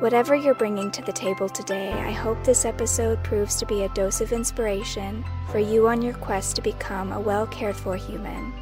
Whatever 0.00 0.34
you're 0.36 0.54
bringing 0.54 0.92
to 0.92 1.02
the 1.02 1.12
table 1.12 1.48
today, 1.48 1.90
I 1.90 2.12
hope 2.12 2.44
this 2.44 2.64
episode 2.64 3.20
proves 3.24 3.56
to 3.56 3.66
be 3.66 3.82
a 3.82 3.88
dose 3.88 4.20
of 4.20 4.32
inspiration 4.32 5.24
for 5.50 5.58
you 5.58 5.88
on 5.88 6.02
your 6.02 6.14
quest 6.14 6.54
to 6.54 6.62
become 6.62 7.12
a 7.12 7.18
well 7.18 7.48
cared 7.48 7.74
for 7.74 7.96
human. 7.96 8.52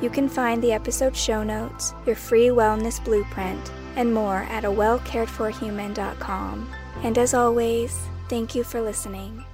You 0.00 0.08
can 0.08 0.28
find 0.28 0.62
the 0.62 0.70
episode 0.70 1.16
show 1.16 1.42
notes, 1.42 1.94
your 2.06 2.14
free 2.14 2.46
wellness 2.46 3.04
blueprint, 3.04 3.72
and 3.96 4.14
more 4.14 4.46
at 4.50 4.64
a 4.64 4.70
wellcaredforhuman.com. 4.70 6.72
And 7.02 7.18
as 7.18 7.34
always, 7.34 8.00
thank 8.28 8.54
you 8.54 8.62
for 8.62 8.80
listening. 8.80 9.44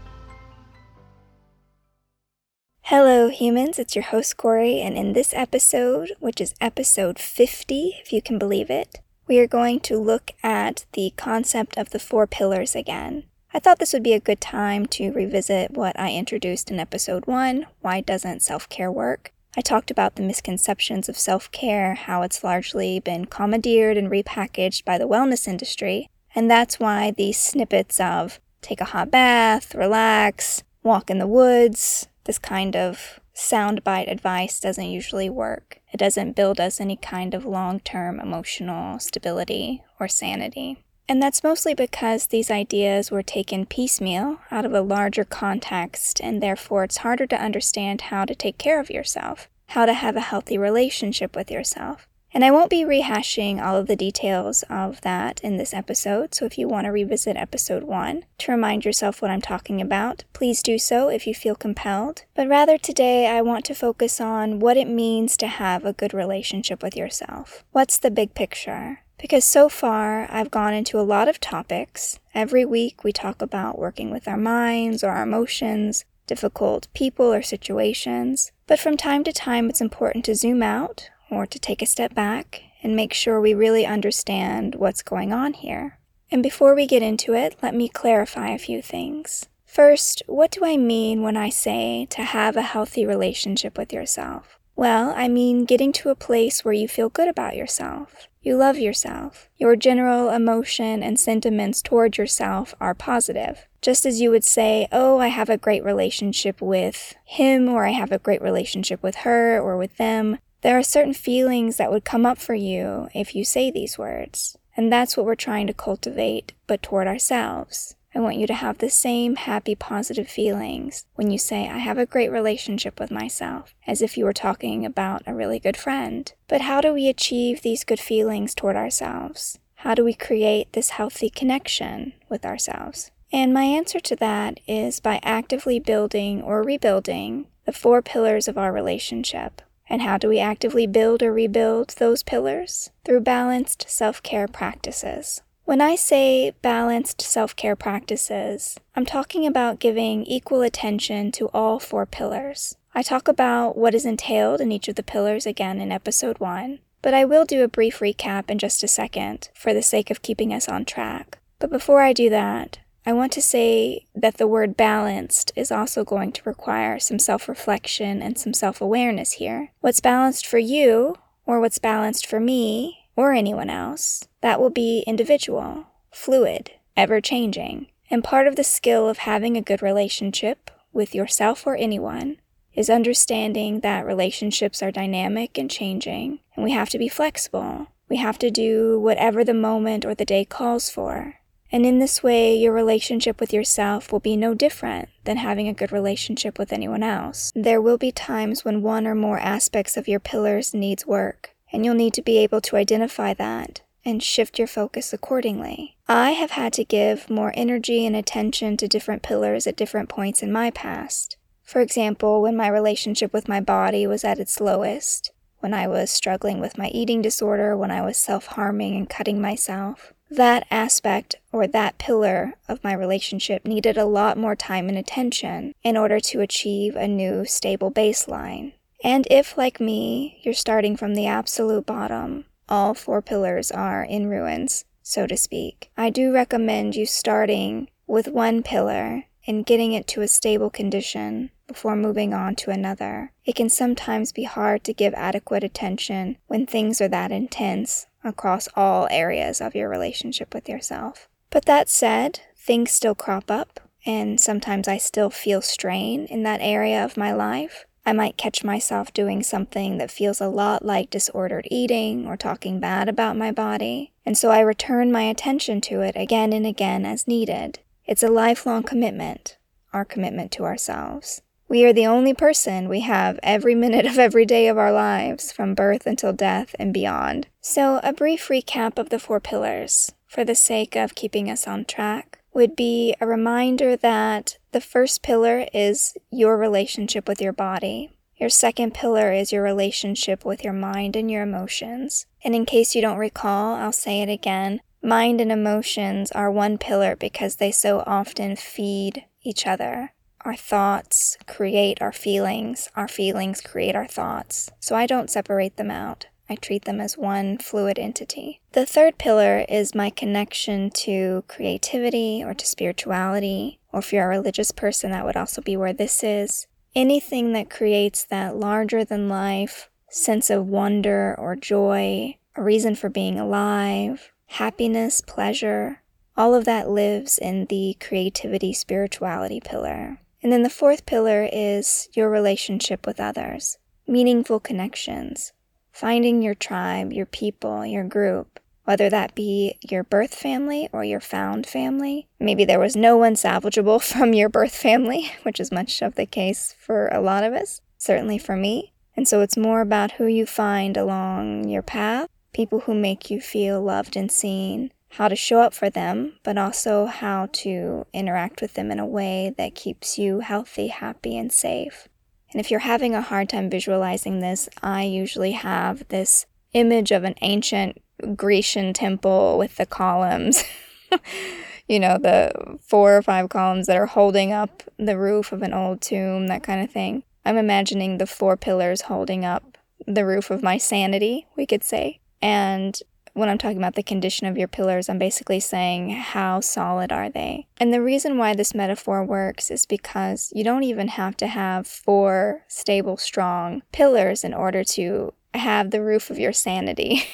Hello, 2.82 3.30
humans. 3.30 3.78
It's 3.78 3.96
your 3.96 4.04
host, 4.04 4.36
Kory, 4.36 4.82
and 4.82 4.94
in 4.94 5.14
this 5.14 5.32
episode, 5.32 6.12
which 6.20 6.38
is 6.38 6.54
episode 6.60 7.18
50, 7.18 7.96
if 8.02 8.12
you 8.12 8.20
can 8.20 8.38
believe 8.38 8.68
it, 8.68 9.00
we 9.26 9.38
are 9.38 9.46
going 9.46 9.80
to 9.80 9.98
look 9.98 10.32
at 10.42 10.84
the 10.92 11.12
concept 11.16 11.76
of 11.78 11.90
the 11.90 11.98
four 11.98 12.26
pillars 12.26 12.74
again. 12.74 13.24
I 13.52 13.58
thought 13.60 13.78
this 13.78 13.92
would 13.92 14.02
be 14.02 14.12
a 14.12 14.20
good 14.20 14.40
time 14.40 14.86
to 14.86 15.12
revisit 15.12 15.70
what 15.70 15.98
I 15.98 16.12
introduced 16.12 16.70
in 16.70 16.80
episode 16.80 17.26
1 17.26 17.66
Why 17.80 18.00
Doesn't 18.00 18.42
Self 18.42 18.68
Care 18.68 18.90
Work? 18.90 19.32
I 19.56 19.60
talked 19.60 19.90
about 19.90 20.16
the 20.16 20.22
misconceptions 20.22 21.08
of 21.08 21.16
self 21.16 21.50
care, 21.52 21.94
how 21.94 22.22
it's 22.22 22.42
largely 22.42 22.98
been 22.98 23.26
commandeered 23.26 23.96
and 23.96 24.10
repackaged 24.10 24.84
by 24.84 24.98
the 24.98 25.08
wellness 25.08 25.46
industry, 25.46 26.10
and 26.34 26.50
that's 26.50 26.80
why 26.80 27.12
these 27.12 27.38
snippets 27.38 28.00
of 28.00 28.40
take 28.60 28.80
a 28.80 28.86
hot 28.86 29.12
bath, 29.12 29.74
relax, 29.74 30.64
walk 30.82 31.08
in 31.08 31.18
the 31.18 31.28
woods, 31.28 32.08
this 32.24 32.38
kind 32.38 32.74
of 32.74 33.20
soundbite 33.34 34.10
advice 34.10 34.58
doesn't 34.58 34.90
usually 34.90 35.30
work. 35.30 35.80
It 35.94 35.98
doesn't 35.98 36.34
build 36.34 36.58
us 36.58 36.80
any 36.80 36.96
kind 36.96 37.34
of 37.34 37.46
long 37.46 37.78
term 37.78 38.18
emotional 38.18 38.98
stability 38.98 39.84
or 40.00 40.08
sanity. 40.08 40.82
And 41.08 41.22
that's 41.22 41.44
mostly 41.44 41.72
because 41.72 42.26
these 42.26 42.50
ideas 42.50 43.12
were 43.12 43.22
taken 43.22 43.64
piecemeal 43.64 44.40
out 44.50 44.64
of 44.64 44.74
a 44.74 44.80
larger 44.80 45.24
context, 45.24 46.20
and 46.20 46.42
therefore 46.42 46.82
it's 46.82 46.96
harder 46.96 47.28
to 47.28 47.40
understand 47.40 48.00
how 48.00 48.24
to 48.24 48.34
take 48.34 48.58
care 48.58 48.80
of 48.80 48.90
yourself, 48.90 49.48
how 49.68 49.86
to 49.86 49.92
have 49.92 50.16
a 50.16 50.20
healthy 50.20 50.58
relationship 50.58 51.36
with 51.36 51.48
yourself. 51.48 52.08
And 52.34 52.44
I 52.44 52.50
won't 52.50 52.68
be 52.68 52.84
rehashing 52.84 53.64
all 53.64 53.76
of 53.76 53.86
the 53.86 53.94
details 53.94 54.64
of 54.68 55.00
that 55.02 55.40
in 55.44 55.56
this 55.56 55.72
episode, 55.72 56.34
so 56.34 56.44
if 56.44 56.58
you 56.58 56.66
want 56.66 56.86
to 56.86 56.90
revisit 56.90 57.36
episode 57.36 57.84
1 57.84 58.24
to 58.38 58.50
remind 58.50 58.84
yourself 58.84 59.22
what 59.22 59.30
I'm 59.30 59.40
talking 59.40 59.80
about, 59.80 60.24
please 60.32 60.60
do 60.60 60.76
so 60.76 61.08
if 61.08 61.28
you 61.28 61.34
feel 61.34 61.54
compelled. 61.54 62.24
But 62.34 62.48
rather 62.48 62.76
today, 62.76 63.28
I 63.28 63.40
want 63.40 63.64
to 63.66 63.74
focus 63.74 64.20
on 64.20 64.58
what 64.58 64.76
it 64.76 64.88
means 64.88 65.36
to 65.36 65.46
have 65.46 65.84
a 65.84 65.92
good 65.92 66.12
relationship 66.12 66.82
with 66.82 66.96
yourself. 66.96 67.62
What's 67.70 68.00
the 68.00 68.10
big 68.10 68.34
picture? 68.34 68.98
Because 69.16 69.44
so 69.44 69.68
far, 69.68 70.26
I've 70.28 70.50
gone 70.50 70.74
into 70.74 70.98
a 70.98 71.06
lot 71.06 71.28
of 71.28 71.38
topics. 71.38 72.18
Every 72.34 72.64
week, 72.64 73.04
we 73.04 73.12
talk 73.12 73.42
about 73.42 73.78
working 73.78 74.10
with 74.10 74.26
our 74.26 74.36
minds 74.36 75.04
or 75.04 75.10
our 75.10 75.22
emotions, 75.22 76.04
difficult 76.26 76.88
people 76.94 77.32
or 77.32 77.42
situations. 77.42 78.50
But 78.66 78.80
from 78.80 78.96
time 78.96 79.22
to 79.22 79.32
time, 79.32 79.70
it's 79.70 79.80
important 79.80 80.24
to 80.24 80.34
zoom 80.34 80.64
out 80.64 81.10
or 81.34 81.46
to 81.46 81.58
take 81.58 81.82
a 81.82 81.86
step 81.86 82.14
back 82.14 82.62
and 82.82 82.94
make 82.94 83.12
sure 83.12 83.40
we 83.40 83.54
really 83.54 83.84
understand 83.84 84.74
what's 84.76 85.02
going 85.02 85.32
on 85.32 85.54
here. 85.54 85.98
And 86.30 86.42
before 86.42 86.74
we 86.74 86.86
get 86.86 87.02
into 87.02 87.34
it, 87.34 87.56
let 87.62 87.74
me 87.74 87.88
clarify 87.88 88.50
a 88.50 88.58
few 88.58 88.82
things. 88.82 89.46
First, 89.64 90.22
what 90.26 90.50
do 90.50 90.64
I 90.64 90.76
mean 90.76 91.22
when 91.22 91.36
I 91.36 91.48
say 91.48 92.06
to 92.10 92.22
have 92.22 92.56
a 92.56 92.62
healthy 92.62 93.04
relationship 93.04 93.76
with 93.76 93.92
yourself? 93.92 94.58
Well, 94.76 95.12
I 95.16 95.28
mean 95.28 95.64
getting 95.64 95.92
to 95.94 96.10
a 96.10 96.16
place 96.16 96.64
where 96.64 96.74
you 96.74 96.88
feel 96.88 97.08
good 97.08 97.28
about 97.28 97.56
yourself. 97.56 98.28
You 98.42 98.56
love 98.56 98.76
yourself. 98.78 99.48
Your 99.56 99.74
general 99.74 100.28
emotion 100.28 101.02
and 101.02 101.18
sentiments 101.18 101.80
toward 101.80 102.18
yourself 102.18 102.74
are 102.80 102.94
positive. 102.94 103.66
Just 103.80 104.04
as 104.04 104.20
you 104.20 104.30
would 104.30 104.44
say, 104.44 104.88
Oh, 104.92 105.18
I 105.18 105.28
have 105.28 105.48
a 105.48 105.56
great 105.56 105.84
relationship 105.84 106.60
with 106.60 107.14
him, 107.24 107.68
or 107.68 107.86
I 107.86 107.90
have 107.90 108.12
a 108.12 108.18
great 108.18 108.42
relationship 108.42 109.02
with 109.02 109.16
her, 109.16 109.58
or 109.58 109.76
with 109.76 109.96
them. 109.96 110.38
There 110.64 110.78
are 110.78 110.82
certain 110.82 111.12
feelings 111.12 111.76
that 111.76 111.92
would 111.92 112.06
come 112.06 112.24
up 112.24 112.38
for 112.38 112.54
you 112.54 113.10
if 113.12 113.34
you 113.34 113.44
say 113.44 113.70
these 113.70 113.98
words. 113.98 114.56
And 114.74 114.90
that's 114.90 115.14
what 115.14 115.26
we're 115.26 115.34
trying 115.34 115.66
to 115.66 115.74
cultivate, 115.74 116.54
but 116.66 116.82
toward 116.82 117.06
ourselves. 117.06 117.96
I 118.14 118.20
want 118.20 118.38
you 118.38 118.46
to 118.46 118.54
have 118.54 118.78
the 118.78 118.88
same 118.88 119.36
happy, 119.36 119.74
positive 119.74 120.26
feelings 120.26 121.04
when 121.16 121.30
you 121.30 121.36
say, 121.36 121.68
I 121.68 121.76
have 121.76 121.98
a 121.98 122.06
great 122.06 122.32
relationship 122.32 122.98
with 122.98 123.10
myself, 123.10 123.74
as 123.86 124.00
if 124.00 124.16
you 124.16 124.24
were 124.24 124.32
talking 124.32 124.86
about 124.86 125.22
a 125.26 125.34
really 125.34 125.58
good 125.58 125.76
friend. 125.76 126.32
But 126.48 126.62
how 126.62 126.80
do 126.80 126.94
we 126.94 127.08
achieve 127.08 127.60
these 127.60 127.84
good 127.84 128.00
feelings 128.00 128.54
toward 128.54 128.74
ourselves? 128.74 129.58
How 129.74 129.94
do 129.94 130.02
we 130.02 130.14
create 130.14 130.72
this 130.72 130.90
healthy 130.90 131.28
connection 131.28 132.14
with 132.30 132.46
ourselves? 132.46 133.10
And 133.30 133.52
my 133.52 133.64
answer 133.64 134.00
to 134.00 134.16
that 134.16 134.60
is 134.66 134.98
by 134.98 135.20
actively 135.22 135.78
building 135.78 136.40
or 136.40 136.62
rebuilding 136.62 137.48
the 137.66 137.72
four 137.72 138.00
pillars 138.00 138.48
of 138.48 138.56
our 138.56 138.72
relationship 138.72 139.60
and 139.94 140.02
how 140.02 140.18
do 140.18 140.28
we 140.28 140.40
actively 140.40 140.88
build 140.88 141.22
or 141.22 141.32
rebuild 141.32 141.90
those 141.98 142.24
pillars? 142.24 142.90
Through 143.04 143.20
balanced 143.20 143.88
self 143.88 144.20
care 144.24 144.48
practices. 144.48 145.40
When 145.66 145.80
I 145.80 145.94
say 145.94 146.52
balanced 146.62 147.22
self 147.22 147.54
care 147.54 147.76
practices, 147.76 148.76
I'm 148.96 149.06
talking 149.06 149.46
about 149.46 149.78
giving 149.78 150.24
equal 150.24 150.62
attention 150.62 151.30
to 151.32 151.46
all 151.54 151.78
four 151.78 152.06
pillars. 152.06 152.74
I 152.92 153.04
talk 153.04 153.28
about 153.28 153.78
what 153.78 153.94
is 153.94 154.04
entailed 154.04 154.60
in 154.60 154.72
each 154.72 154.88
of 154.88 154.96
the 154.96 155.04
pillars 155.04 155.46
again 155.46 155.80
in 155.80 155.92
episode 155.92 156.40
1, 156.40 156.80
but 157.00 157.14
I 157.14 157.24
will 157.24 157.44
do 157.44 157.62
a 157.62 157.68
brief 157.68 158.00
recap 158.00 158.50
in 158.50 158.58
just 158.58 158.82
a 158.82 158.88
second 158.88 159.48
for 159.54 159.72
the 159.72 159.82
sake 159.82 160.10
of 160.10 160.22
keeping 160.22 160.52
us 160.52 160.68
on 160.68 160.84
track. 160.84 161.38
But 161.60 161.70
before 161.70 162.02
I 162.02 162.12
do 162.12 162.28
that, 162.30 162.80
I 163.06 163.12
want 163.12 163.32
to 163.32 163.42
say 163.42 164.06
that 164.14 164.38
the 164.38 164.46
word 164.46 164.78
balanced 164.78 165.52
is 165.54 165.70
also 165.70 166.04
going 166.04 166.32
to 166.32 166.42
require 166.44 166.98
some 166.98 167.18
self 167.18 167.48
reflection 167.48 168.22
and 168.22 168.38
some 168.38 168.54
self 168.54 168.80
awareness 168.80 169.32
here. 169.32 169.72
What's 169.80 170.00
balanced 170.00 170.46
for 170.46 170.58
you, 170.58 171.16
or 171.44 171.60
what's 171.60 171.78
balanced 171.78 172.26
for 172.26 172.40
me, 172.40 173.08
or 173.14 173.32
anyone 173.32 173.68
else, 173.68 174.26
that 174.40 174.58
will 174.58 174.70
be 174.70 175.04
individual, 175.06 175.86
fluid, 176.10 176.72
ever 176.96 177.20
changing. 177.20 177.88
And 178.10 178.24
part 178.24 178.46
of 178.46 178.56
the 178.56 178.64
skill 178.64 179.08
of 179.08 179.18
having 179.18 179.56
a 179.56 179.62
good 179.62 179.82
relationship 179.82 180.70
with 180.92 181.14
yourself 181.14 181.66
or 181.66 181.76
anyone 181.76 182.38
is 182.74 182.88
understanding 182.88 183.80
that 183.80 184.06
relationships 184.06 184.82
are 184.82 184.90
dynamic 184.90 185.58
and 185.58 185.70
changing, 185.70 186.40
and 186.56 186.64
we 186.64 186.72
have 186.72 186.88
to 186.90 186.98
be 186.98 187.08
flexible. 187.08 187.88
We 188.08 188.16
have 188.16 188.38
to 188.38 188.50
do 188.50 188.98
whatever 188.98 189.44
the 189.44 189.54
moment 189.54 190.04
or 190.04 190.14
the 190.14 190.24
day 190.24 190.44
calls 190.44 190.90
for. 190.90 191.36
And 191.74 191.84
in 191.84 191.98
this 191.98 192.22
way, 192.22 192.56
your 192.56 192.72
relationship 192.72 193.40
with 193.40 193.52
yourself 193.52 194.12
will 194.12 194.20
be 194.20 194.36
no 194.36 194.54
different 194.54 195.08
than 195.24 195.38
having 195.38 195.66
a 195.66 195.74
good 195.74 195.90
relationship 195.90 196.56
with 196.56 196.72
anyone 196.72 197.02
else. 197.02 197.50
There 197.52 197.82
will 197.82 197.98
be 197.98 198.12
times 198.12 198.64
when 198.64 198.80
one 198.80 199.08
or 199.08 199.16
more 199.16 199.40
aspects 199.40 199.96
of 199.96 200.06
your 200.06 200.20
pillars 200.20 200.72
needs 200.72 201.04
work, 201.04 201.50
and 201.72 201.84
you'll 201.84 201.96
need 201.96 202.14
to 202.14 202.22
be 202.22 202.38
able 202.38 202.60
to 202.60 202.76
identify 202.76 203.34
that 203.34 203.80
and 204.04 204.22
shift 204.22 204.56
your 204.56 204.68
focus 204.68 205.12
accordingly. 205.12 205.96
I 206.06 206.30
have 206.30 206.52
had 206.52 206.72
to 206.74 206.84
give 206.84 207.28
more 207.28 207.52
energy 207.56 208.06
and 208.06 208.14
attention 208.14 208.76
to 208.76 208.86
different 208.86 209.24
pillars 209.24 209.66
at 209.66 209.74
different 209.74 210.08
points 210.08 210.44
in 210.44 210.52
my 210.52 210.70
past. 210.70 211.38
For 211.64 211.80
example, 211.80 212.40
when 212.40 212.56
my 212.56 212.68
relationship 212.68 213.32
with 213.32 213.48
my 213.48 213.60
body 213.60 214.06
was 214.06 214.22
at 214.22 214.38
its 214.38 214.60
lowest, 214.60 215.32
when 215.58 215.74
I 215.74 215.88
was 215.88 216.12
struggling 216.12 216.60
with 216.60 216.78
my 216.78 216.86
eating 216.90 217.20
disorder, 217.20 217.76
when 217.76 217.90
I 217.90 218.02
was 218.02 218.16
self 218.16 218.46
harming 218.46 218.94
and 218.94 219.10
cutting 219.10 219.40
myself 219.40 220.13
that 220.30 220.66
aspect 220.70 221.36
or 221.52 221.66
that 221.66 221.98
pillar 221.98 222.54
of 222.68 222.82
my 222.82 222.92
relationship 222.92 223.64
needed 223.64 223.96
a 223.96 224.04
lot 224.04 224.36
more 224.36 224.56
time 224.56 224.88
and 224.88 224.98
attention 224.98 225.74
in 225.82 225.96
order 225.96 226.18
to 226.20 226.40
achieve 226.40 226.96
a 226.96 227.08
new 227.08 227.44
stable 227.44 227.90
baseline. 227.90 228.72
And 229.02 229.26
if, 229.30 229.58
like 229.58 229.80
me, 229.80 230.40
you're 230.42 230.54
starting 230.54 230.96
from 230.96 231.14
the 231.14 231.26
absolute 231.26 231.86
bottom, 231.86 232.46
all 232.68 232.94
four 232.94 233.20
pillars 233.20 233.70
are 233.70 234.02
in 234.02 234.28
ruins, 234.28 234.84
so 235.02 235.26
to 235.26 235.36
speak, 235.36 235.90
I 235.96 236.08
do 236.08 236.32
recommend 236.32 236.96
you 236.96 237.04
starting 237.04 237.88
with 238.06 238.28
one 238.28 238.62
pillar 238.62 239.24
and 239.46 239.66
getting 239.66 239.92
it 239.92 240.06
to 240.08 240.22
a 240.22 240.28
stable 240.28 240.70
condition 240.70 241.50
before 241.66 241.96
moving 241.96 242.32
on 242.32 242.54
to 242.56 242.70
another. 242.70 243.32
It 243.44 243.54
can 243.54 243.68
sometimes 243.68 244.32
be 244.32 244.44
hard 244.44 244.84
to 244.84 244.94
give 244.94 245.14
adequate 245.14 245.64
attention 245.64 246.38
when 246.46 246.66
things 246.66 247.00
are 247.00 247.08
that 247.08 247.32
intense 247.32 248.06
across 248.24 248.68
all 248.74 249.06
areas 249.10 249.60
of 249.60 249.74
your 249.74 249.88
relationship 249.88 250.54
with 250.54 250.68
yourself. 250.68 251.28
But 251.50 251.66
that 251.66 251.88
said, 251.88 252.40
things 252.56 252.90
still 252.90 253.14
crop 253.14 253.50
up, 253.50 253.80
and 254.06 254.40
sometimes 254.40 254.88
I 254.88 254.96
still 254.96 255.30
feel 255.30 255.60
strain 255.62 256.26
in 256.26 256.42
that 256.42 256.60
area 256.60 257.04
of 257.04 257.16
my 257.16 257.32
life. 257.32 257.84
I 258.06 258.12
might 258.12 258.36
catch 258.36 258.64
myself 258.64 259.12
doing 259.12 259.42
something 259.42 259.96
that 259.98 260.10
feels 260.10 260.40
a 260.40 260.48
lot 260.48 260.84
like 260.84 261.08
disordered 261.08 261.66
eating 261.70 262.26
or 262.26 262.36
talking 262.36 262.78
bad 262.78 263.08
about 263.08 263.36
my 263.36 263.50
body, 263.50 264.12
and 264.26 264.36
so 264.36 264.50
I 264.50 264.60
return 264.60 265.10
my 265.10 265.22
attention 265.22 265.80
to 265.82 266.00
it 266.00 266.14
again 266.16 266.52
and 266.52 266.66
again 266.66 267.06
as 267.06 267.26
needed. 267.26 267.78
It's 268.04 268.22
a 268.22 268.28
lifelong 268.28 268.82
commitment, 268.82 269.56
our 269.94 270.04
commitment 270.04 270.52
to 270.52 270.64
ourselves. 270.64 271.40
We 271.68 271.84
are 271.84 271.92
the 271.92 272.06
only 272.06 272.34
person 272.34 272.88
we 272.88 273.00
have 273.00 273.40
every 273.42 273.74
minute 273.74 274.06
of 274.06 274.18
every 274.18 274.44
day 274.44 274.68
of 274.68 274.78
our 274.78 274.92
lives, 274.92 275.50
from 275.50 275.74
birth 275.74 276.06
until 276.06 276.32
death 276.32 276.76
and 276.78 276.92
beyond. 276.92 277.46
So, 277.60 278.00
a 278.02 278.12
brief 278.12 278.48
recap 278.48 278.98
of 278.98 279.08
the 279.08 279.18
four 279.18 279.40
pillars, 279.40 280.12
for 280.26 280.44
the 280.44 280.54
sake 280.54 280.94
of 280.94 281.14
keeping 281.14 281.50
us 281.50 281.66
on 281.66 281.84
track, 281.84 282.40
would 282.52 282.76
be 282.76 283.14
a 283.20 283.26
reminder 283.26 283.96
that 283.96 284.58
the 284.72 284.80
first 284.80 285.22
pillar 285.22 285.66
is 285.72 286.16
your 286.30 286.56
relationship 286.56 287.28
with 287.28 287.40
your 287.40 287.52
body. 287.52 288.10
Your 288.36 288.50
second 288.50 288.94
pillar 288.94 289.32
is 289.32 289.52
your 289.52 289.62
relationship 289.62 290.44
with 290.44 290.64
your 290.64 290.72
mind 290.72 291.16
and 291.16 291.30
your 291.30 291.42
emotions. 291.42 292.26
And 292.42 292.54
in 292.54 292.66
case 292.66 292.94
you 292.94 293.00
don't 293.00 293.18
recall, 293.18 293.74
I'll 293.76 293.92
say 293.92 294.20
it 294.22 294.28
again 294.28 294.80
mind 295.02 295.40
and 295.40 295.52
emotions 295.52 296.32
are 296.32 296.50
one 296.50 296.78
pillar 296.78 297.14
because 297.14 297.56
they 297.56 297.70
so 297.70 298.02
often 298.06 298.56
feed 298.56 299.24
each 299.42 299.66
other. 299.66 300.13
Our 300.44 300.56
thoughts 300.56 301.38
create 301.46 302.02
our 302.02 302.12
feelings, 302.12 302.90
our 302.94 303.08
feelings 303.08 303.62
create 303.62 303.96
our 303.96 304.06
thoughts. 304.06 304.70
So 304.78 304.94
I 304.94 305.06
don't 305.06 305.30
separate 305.30 305.76
them 305.76 305.90
out. 305.90 306.26
I 306.50 306.56
treat 306.56 306.84
them 306.84 307.00
as 307.00 307.16
one 307.16 307.56
fluid 307.56 307.98
entity. 307.98 308.60
The 308.72 308.84
third 308.84 309.16
pillar 309.16 309.64
is 309.68 309.94
my 309.94 310.10
connection 310.10 310.90
to 310.90 311.44
creativity 311.48 312.42
or 312.44 312.52
to 312.52 312.66
spirituality, 312.66 313.80
or 313.90 314.00
if 314.00 314.12
you're 314.12 314.26
a 314.26 314.36
religious 314.36 314.70
person, 314.70 315.10
that 315.12 315.24
would 315.24 315.36
also 315.36 315.62
be 315.62 315.78
where 315.78 315.94
this 315.94 316.22
is. 316.22 316.66
Anything 316.94 317.54
that 317.54 317.70
creates 317.70 318.24
that 318.24 318.56
larger 318.56 319.02
than 319.02 319.30
life 319.30 319.88
sense 320.10 320.50
of 320.50 320.68
wonder 320.68 321.34
or 321.38 321.56
joy, 321.56 322.36
a 322.54 322.62
reason 322.62 322.94
for 322.94 323.08
being 323.08 323.38
alive, 323.38 324.30
happiness, 324.46 325.20
pleasure, 325.20 326.02
all 326.36 326.54
of 326.54 326.66
that 326.66 326.88
lives 326.88 327.38
in 327.38 327.64
the 327.66 327.96
creativity 327.98 328.72
spirituality 328.72 329.60
pillar. 329.60 330.18
And 330.44 330.52
then 330.52 330.62
the 330.62 330.68
fourth 330.68 331.06
pillar 331.06 331.48
is 331.50 332.06
your 332.12 332.28
relationship 332.28 333.06
with 333.06 333.18
others, 333.18 333.78
meaningful 334.06 334.60
connections, 334.60 335.54
finding 335.90 336.42
your 336.42 336.54
tribe, 336.54 337.14
your 337.14 337.24
people, 337.24 337.86
your 337.86 338.04
group, 338.04 338.60
whether 338.84 339.08
that 339.08 339.34
be 339.34 339.78
your 339.80 340.04
birth 340.04 340.34
family 340.34 340.90
or 340.92 341.02
your 341.02 341.20
found 341.20 341.66
family. 341.66 342.28
Maybe 342.38 342.66
there 342.66 342.78
was 342.78 342.94
no 342.94 343.16
one 343.16 343.36
salvageable 343.36 344.02
from 344.12 344.34
your 344.34 344.50
birth 344.50 344.76
family, 344.76 345.32
which 345.44 345.58
is 345.58 345.72
much 345.72 346.02
of 346.02 346.14
the 346.14 346.26
case 346.26 346.76
for 346.78 347.08
a 347.08 347.22
lot 347.22 347.42
of 347.42 347.54
us, 347.54 347.80
certainly 347.96 348.36
for 348.36 348.54
me. 348.54 348.92
And 349.16 349.26
so 349.26 349.40
it's 349.40 349.56
more 349.56 349.80
about 349.80 350.12
who 350.12 350.26
you 350.26 350.44
find 350.44 350.98
along 350.98 351.68
your 351.68 351.82
path, 351.82 352.28
people 352.52 352.80
who 352.80 352.94
make 352.94 353.30
you 353.30 353.40
feel 353.40 353.80
loved 353.80 354.14
and 354.14 354.30
seen, 354.30 354.92
how 355.14 355.28
to 355.28 355.36
show 355.36 355.60
up 355.60 355.72
for 355.72 355.88
them, 355.88 356.32
but 356.42 356.58
also 356.58 357.06
how 357.06 357.48
to 357.52 358.04
interact 358.12 358.60
with 358.60 358.74
them 358.74 358.90
in 358.90 358.98
a 358.98 359.06
way 359.06 359.54
that 359.56 359.74
keeps 359.74 360.18
you 360.18 360.40
healthy, 360.40 360.88
happy, 360.88 361.36
and 361.38 361.52
safe. 361.52 362.08
And 362.52 362.60
if 362.60 362.70
you're 362.70 362.80
having 362.80 363.14
a 363.14 363.22
hard 363.22 363.48
time 363.48 363.70
visualizing 363.70 364.40
this, 364.40 364.68
I 364.82 365.04
usually 365.04 365.52
have 365.52 366.06
this 366.08 366.46
image 366.72 367.12
of 367.12 367.22
an 367.22 367.36
ancient 367.42 368.00
Grecian 368.34 368.92
temple 368.92 369.56
with 369.56 369.76
the 369.76 369.86
columns. 369.86 370.64
you 371.88 372.00
know, 372.00 372.18
the 372.18 372.78
four 372.80 373.16
or 373.16 373.22
five 373.22 373.48
columns 373.48 373.86
that 373.86 373.96
are 373.96 374.06
holding 374.06 374.52
up 374.52 374.82
the 374.98 375.18
roof 375.18 375.52
of 375.52 375.62
an 375.62 375.72
old 375.72 376.00
tomb, 376.00 376.48
that 376.48 376.62
kind 376.62 376.82
of 376.82 376.90
thing. 376.90 377.22
I'm 377.44 377.56
imagining 377.56 378.18
the 378.18 378.26
four 378.26 378.56
pillars 378.56 379.02
holding 379.02 379.44
up 379.44 379.78
the 380.06 380.26
roof 380.26 380.50
of 380.50 380.62
my 380.62 380.76
sanity, 380.76 381.46
we 381.56 381.66
could 381.66 381.84
say. 381.84 382.20
And 382.42 383.00
when 383.34 383.48
I'm 383.48 383.58
talking 383.58 383.78
about 383.78 383.96
the 383.96 384.02
condition 384.02 384.46
of 384.46 384.56
your 384.56 384.68
pillars, 384.68 385.08
I'm 385.08 385.18
basically 385.18 385.60
saying 385.60 386.10
how 386.10 386.60
solid 386.60 387.12
are 387.12 387.28
they? 387.28 387.66
And 387.78 387.92
the 387.92 388.00
reason 388.00 388.38
why 388.38 388.54
this 388.54 388.74
metaphor 388.74 389.24
works 389.24 389.70
is 389.70 389.86
because 389.86 390.52
you 390.54 390.64
don't 390.64 390.84
even 390.84 391.08
have 391.08 391.36
to 391.38 391.48
have 391.48 391.86
four 391.86 392.62
stable, 392.68 393.16
strong 393.16 393.82
pillars 393.92 394.44
in 394.44 394.54
order 394.54 394.84
to 394.84 395.34
have 395.52 395.90
the 395.90 396.02
roof 396.02 396.30
of 396.30 396.38
your 396.38 396.52
sanity 396.52 397.24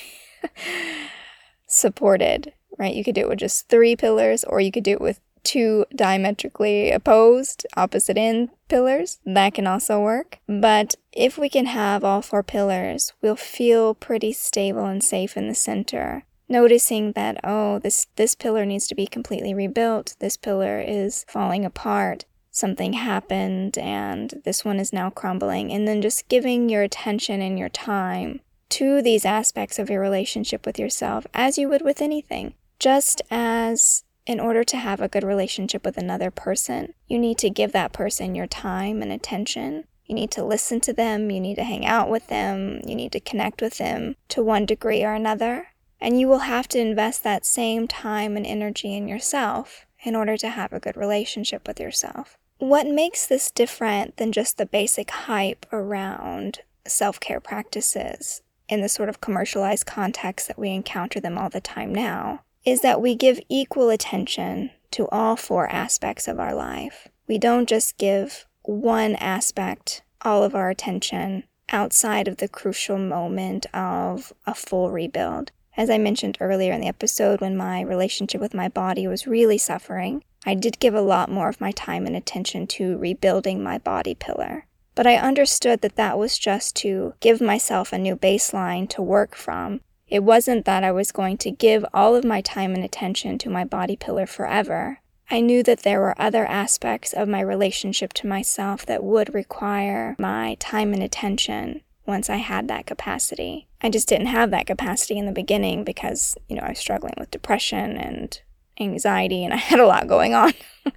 supported, 1.66 2.54
right? 2.78 2.94
You 2.94 3.04
could 3.04 3.14
do 3.14 3.22
it 3.22 3.28
with 3.28 3.38
just 3.38 3.68
three 3.68 3.94
pillars, 3.94 4.42
or 4.42 4.60
you 4.60 4.72
could 4.72 4.84
do 4.84 4.92
it 4.92 5.00
with 5.02 5.20
two 5.42 5.84
diametrically 5.94 6.90
opposed, 6.90 7.66
opposite 7.76 8.16
end 8.16 8.50
pillars. 8.68 9.18
That 9.26 9.54
can 9.54 9.66
also 9.66 10.00
work. 10.00 10.38
But 10.46 10.94
if 11.12 11.36
we 11.36 11.48
can 11.48 11.66
have 11.66 12.04
all 12.04 12.22
four 12.22 12.42
pillars, 12.42 13.12
we'll 13.20 13.36
feel 13.36 13.94
pretty 13.94 14.32
stable 14.32 14.86
and 14.86 15.02
safe 15.02 15.36
in 15.36 15.48
the 15.48 15.54
center. 15.54 16.24
Noticing 16.48 17.12
that, 17.12 17.38
oh, 17.44 17.78
this, 17.78 18.06
this 18.16 18.34
pillar 18.34 18.64
needs 18.64 18.88
to 18.88 18.94
be 18.94 19.06
completely 19.06 19.54
rebuilt, 19.54 20.16
this 20.18 20.36
pillar 20.36 20.80
is 20.80 21.24
falling 21.28 21.64
apart, 21.64 22.24
something 22.50 22.94
happened, 22.94 23.78
and 23.78 24.40
this 24.44 24.64
one 24.64 24.80
is 24.80 24.92
now 24.92 25.10
crumbling. 25.10 25.70
And 25.70 25.86
then 25.86 26.02
just 26.02 26.28
giving 26.28 26.68
your 26.68 26.82
attention 26.82 27.40
and 27.40 27.56
your 27.56 27.68
time 27.68 28.40
to 28.70 29.02
these 29.02 29.24
aspects 29.24 29.78
of 29.78 29.90
your 29.90 30.00
relationship 30.00 30.66
with 30.66 30.78
yourself 30.78 31.26
as 31.34 31.58
you 31.58 31.68
would 31.68 31.82
with 31.82 32.00
anything. 32.00 32.54
Just 32.78 33.20
as 33.30 34.04
in 34.30 34.38
order 34.38 34.62
to 34.62 34.76
have 34.76 35.00
a 35.00 35.08
good 35.08 35.24
relationship 35.24 35.84
with 35.84 35.98
another 35.98 36.30
person, 36.30 36.94
you 37.08 37.18
need 37.18 37.36
to 37.36 37.50
give 37.50 37.72
that 37.72 37.92
person 37.92 38.36
your 38.36 38.46
time 38.46 39.02
and 39.02 39.10
attention. 39.10 39.82
You 40.06 40.14
need 40.14 40.30
to 40.30 40.44
listen 40.44 40.80
to 40.82 40.92
them, 40.92 41.32
you 41.32 41.40
need 41.40 41.56
to 41.56 41.64
hang 41.64 41.84
out 41.84 42.08
with 42.08 42.28
them, 42.28 42.80
you 42.86 42.94
need 42.94 43.10
to 43.10 43.18
connect 43.18 43.60
with 43.60 43.78
them 43.78 44.14
to 44.28 44.40
one 44.40 44.66
degree 44.66 45.02
or 45.02 45.14
another. 45.14 45.70
And 46.00 46.20
you 46.20 46.28
will 46.28 46.46
have 46.46 46.68
to 46.68 46.78
invest 46.78 47.24
that 47.24 47.44
same 47.44 47.88
time 47.88 48.36
and 48.36 48.46
energy 48.46 48.94
in 48.94 49.08
yourself 49.08 49.84
in 50.04 50.14
order 50.14 50.36
to 50.36 50.50
have 50.50 50.72
a 50.72 50.78
good 50.78 50.96
relationship 50.96 51.66
with 51.66 51.80
yourself. 51.80 52.38
What 52.58 52.86
makes 52.86 53.26
this 53.26 53.50
different 53.50 54.18
than 54.18 54.30
just 54.30 54.58
the 54.58 54.66
basic 54.66 55.10
hype 55.10 55.66
around 55.72 56.60
self 56.86 57.18
care 57.18 57.40
practices 57.40 58.42
in 58.68 58.80
the 58.80 58.88
sort 58.88 59.08
of 59.08 59.20
commercialized 59.20 59.86
context 59.86 60.46
that 60.46 60.58
we 60.58 60.70
encounter 60.70 61.18
them 61.18 61.36
all 61.36 61.48
the 61.50 61.60
time 61.60 61.92
now 61.92 62.44
is 62.70 62.80
that 62.82 63.00
we 63.00 63.14
give 63.14 63.40
equal 63.48 63.90
attention 63.90 64.70
to 64.92 65.08
all 65.08 65.36
four 65.36 65.68
aspects 65.68 66.28
of 66.28 66.38
our 66.38 66.54
life. 66.54 67.08
We 67.26 67.38
don't 67.38 67.68
just 67.68 67.98
give 67.98 68.46
one 68.62 69.16
aspect 69.16 70.02
all 70.22 70.42
of 70.42 70.54
our 70.54 70.70
attention 70.70 71.44
outside 71.70 72.28
of 72.28 72.38
the 72.38 72.48
crucial 72.48 72.98
moment 72.98 73.66
of 73.74 74.32
a 74.46 74.54
full 74.54 74.90
rebuild. 74.90 75.52
As 75.76 75.88
I 75.88 75.98
mentioned 75.98 76.36
earlier 76.40 76.72
in 76.72 76.80
the 76.80 76.88
episode, 76.88 77.40
when 77.40 77.56
my 77.56 77.80
relationship 77.80 78.40
with 78.40 78.54
my 78.54 78.68
body 78.68 79.06
was 79.06 79.26
really 79.26 79.58
suffering, 79.58 80.22
I 80.44 80.54
did 80.54 80.80
give 80.80 80.94
a 80.94 81.00
lot 81.00 81.30
more 81.30 81.48
of 81.48 81.60
my 81.60 81.70
time 81.72 82.06
and 82.06 82.16
attention 82.16 82.66
to 82.68 82.98
rebuilding 82.98 83.62
my 83.62 83.78
body 83.78 84.14
pillar. 84.14 84.66
But 84.94 85.06
I 85.06 85.16
understood 85.16 85.80
that 85.82 85.96
that 85.96 86.18
was 86.18 86.38
just 86.38 86.76
to 86.76 87.14
give 87.20 87.40
myself 87.40 87.92
a 87.92 87.98
new 87.98 88.16
baseline 88.16 88.88
to 88.90 89.02
work 89.02 89.34
from 89.34 89.80
it 90.10 90.24
wasn't 90.24 90.64
that 90.64 90.82
I 90.82 90.90
was 90.90 91.12
going 91.12 91.38
to 91.38 91.50
give 91.50 91.86
all 91.94 92.16
of 92.16 92.24
my 92.24 92.40
time 92.40 92.74
and 92.74 92.84
attention 92.84 93.38
to 93.38 93.48
my 93.48 93.64
body 93.64 93.96
pillar 93.96 94.26
forever. 94.26 94.98
I 95.30 95.40
knew 95.40 95.62
that 95.62 95.84
there 95.84 96.00
were 96.00 96.20
other 96.20 96.44
aspects 96.44 97.12
of 97.12 97.28
my 97.28 97.40
relationship 97.40 98.12
to 98.14 98.26
myself 98.26 98.84
that 98.86 99.04
would 99.04 99.32
require 99.32 100.16
my 100.18 100.56
time 100.58 100.92
and 100.92 101.02
attention 101.02 101.82
once 102.04 102.28
I 102.28 102.36
had 102.36 102.66
that 102.66 102.86
capacity. 102.86 103.68
I 103.80 103.88
just 103.88 104.08
didn't 104.08 104.26
have 104.26 104.50
that 104.50 104.66
capacity 104.66 105.16
in 105.16 105.26
the 105.26 105.32
beginning 105.32 105.84
because, 105.84 106.36
you 106.48 106.56
know, 106.56 106.62
I 106.62 106.70
was 106.70 106.80
struggling 106.80 107.14
with 107.16 107.30
depression 107.30 107.96
and 107.96 108.40
anxiety 108.80 109.44
and 109.44 109.54
I 109.54 109.58
had 109.58 109.78
a 109.78 109.86
lot 109.86 110.08
going 110.08 110.34
on. 110.34 110.52